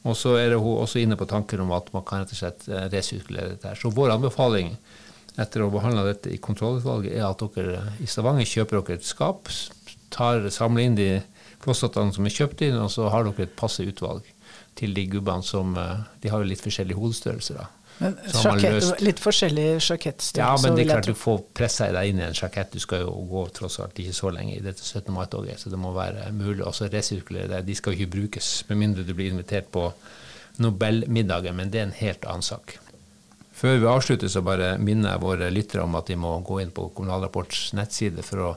og 0.05 0.13
så 0.13 0.35
er 0.37 0.53
hun 0.53 0.83
også 0.83 0.99
inne 1.01 1.17
på 1.17 1.25
tanken 1.25 1.63
om 1.63 1.71
at 1.73 1.87
man 1.93 2.03
kan 2.05 2.21
rett 2.21 2.33
og 2.35 2.37
slett 2.37 2.67
eh, 2.69 2.85
resirkulere 2.93 3.55
dette. 3.55 3.67
her. 3.67 3.75
Så 3.79 3.89
vår 3.89 4.13
anbefaling 4.13 4.75
etter 5.41 5.65
å 5.65 5.71
behandle 5.73 6.05
dette 6.05 6.29
i 6.29 6.37
kontrollutvalget, 6.37 7.15
er 7.17 7.25
at 7.25 7.41
dere 7.57 7.81
i 7.99 8.07
Stavanger 8.07 8.45
kjøper 8.45 8.79
dere 8.79 8.99
et 8.99 9.07
skap, 9.07 9.49
tar, 10.13 10.45
samler 10.53 10.85
inn 10.85 10.99
de 10.99 11.09
klossatene 11.63 12.13
som 12.13 12.29
er 12.29 12.35
kjøpt 12.37 12.61
inn, 12.67 12.77
og 12.77 12.93
så 12.93 13.09
har 13.09 13.25
dere 13.25 13.49
et 13.49 13.57
passe 13.57 13.83
utvalg 13.83 14.29
til 14.75 14.93
de 14.95 15.05
gubbene 15.09 15.45
som 15.45 15.75
eh, 15.79 16.05
De 16.21 16.31
har 16.31 16.43
jo 16.43 16.49
litt 16.49 16.63
forskjellige 16.63 16.99
hodestørrelse, 16.99 17.57
da. 17.57 17.69
Men 17.97 18.17
sjakett, 18.27 18.89
litt 18.99 19.21
forskjellig 19.23 19.67
sjakettstørrelse? 19.85 20.41
Ja, 20.41 20.55
men 20.59 20.75
det 20.75 20.83
er 20.83 20.89
klart 20.89 21.07
du 21.07 21.15
får 21.15 21.37
pressa 21.55 21.87
deg 21.95 22.11
inn 22.11 22.19
i 22.19 22.25
en 22.25 22.35
sjakett. 22.35 22.73
Du 22.75 22.83
skal 22.83 23.05
jo 23.05 23.13
gå 23.29 23.45
tross 23.55 23.79
alt 23.79 23.99
ikke 24.03 24.15
så 24.17 24.33
lenge 24.35 24.57
i 24.57 24.63
dette 24.63 24.83
17. 24.83 25.13
mai-toget, 25.15 25.61
så 25.63 25.71
det 25.71 25.79
må 25.79 25.93
være 25.95 26.27
mulig 26.35 26.65
å 26.67 26.73
resirkulere 26.91 27.53
det. 27.53 27.61
De 27.69 27.77
skal 27.79 27.95
jo 27.95 28.03
ikke 28.03 28.17
brukes, 28.17 28.49
med 28.67 28.81
mindre 28.81 29.07
du 29.07 29.13
blir 29.15 29.31
invitert 29.31 29.71
på 29.71 29.87
Nobelmiddagen, 30.59 31.55
men 31.55 31.71
det 31.71 31.81
er 31.81 31.87
en 31.87 31.95
helt 31.95 32.27
annen 32.27 32.43
sak. 32.45 32.77
Før 33.55 33.79
vi 33.79 33.87
avslutter, 33.87 34.27
så 34.31 34.43
bare 34.43 34.73
minner 34.75 35.13
jeg 35.13 35.23
våre 35.23 35.51
lyttere 35.51 35.83
om 35.87 35.95
at 35.95 36.11
de 36.11 36.19
må 36.19 36.33
gå 36.43 36.59
inn 36.63 36.75
på 36.75 36.89
Kommunal 36.95 37.23
Rapports 37.23 37.69
nettside 37.77 38.23
for 38.27 38.43
å 38.43 38.55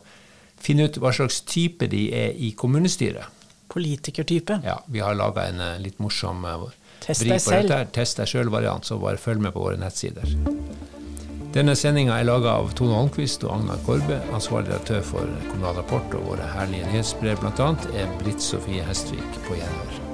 finne 0.59 0.89
ut 0.89 0.99
hva 0.99 1.13
slags 1.15 1.45
type 1.47 1.87
de 1.91 2.09
er 2.15 2.35
i 2.35 2.51
kommunestyret. 2.59 3.38
Politikertype? 3.69 4.61
Ja, 4.65 4.79
vi 4.87 5.03
har 5.05 5.17
laga 5.19 5.49
en 5.51 5.61
eh, 5.61 5.79
litt 5.83 5.99
morsom 6.01 6.45
uh, 6.49 6.69
Test 7.05 7.25
deg 7.29 7.41
selv. 7.43 7.75
Test 7.95 8.19
deg 8.21 8.31
sjøl-variant, 8.31 8.89
så 8.89 8.99
bare 9.01 9.21
følg 9.21 9.45
med 9.45 9.55
på 9.55 9.63
våre 9.67 9.79
nettsider. 9.81 10.35
Denne 11.55 11.73
sendinga 11.79 12.19
er 12.19 12.27
laga 12.29 12.59
av 12.61 12.75
Tone 12.77 12.97
Holmquist 12.97 13.47
og 13.47 13.55
Agnar 13.55 13.81
Korbe. 13.87 14.19
Ansvarlig 14.37 14.75
redaktør 14.75 15.07
for 15.15 15.39
Kommunal 15.49 15.81
Rapport 15.81 16.19
og 16.19 16.27
våre 16.35 16.51
herlige 16.57 16.91
nyhetsbrev 16.91 17.41
bl.a. 17.41 17.71
er 17.97 18.13
Britt 18.21 18.45
Sofie 18.45 18.85
Hestvik 18.85 19.41
på 19.49 19.57
gjenhør. 19.57 20.08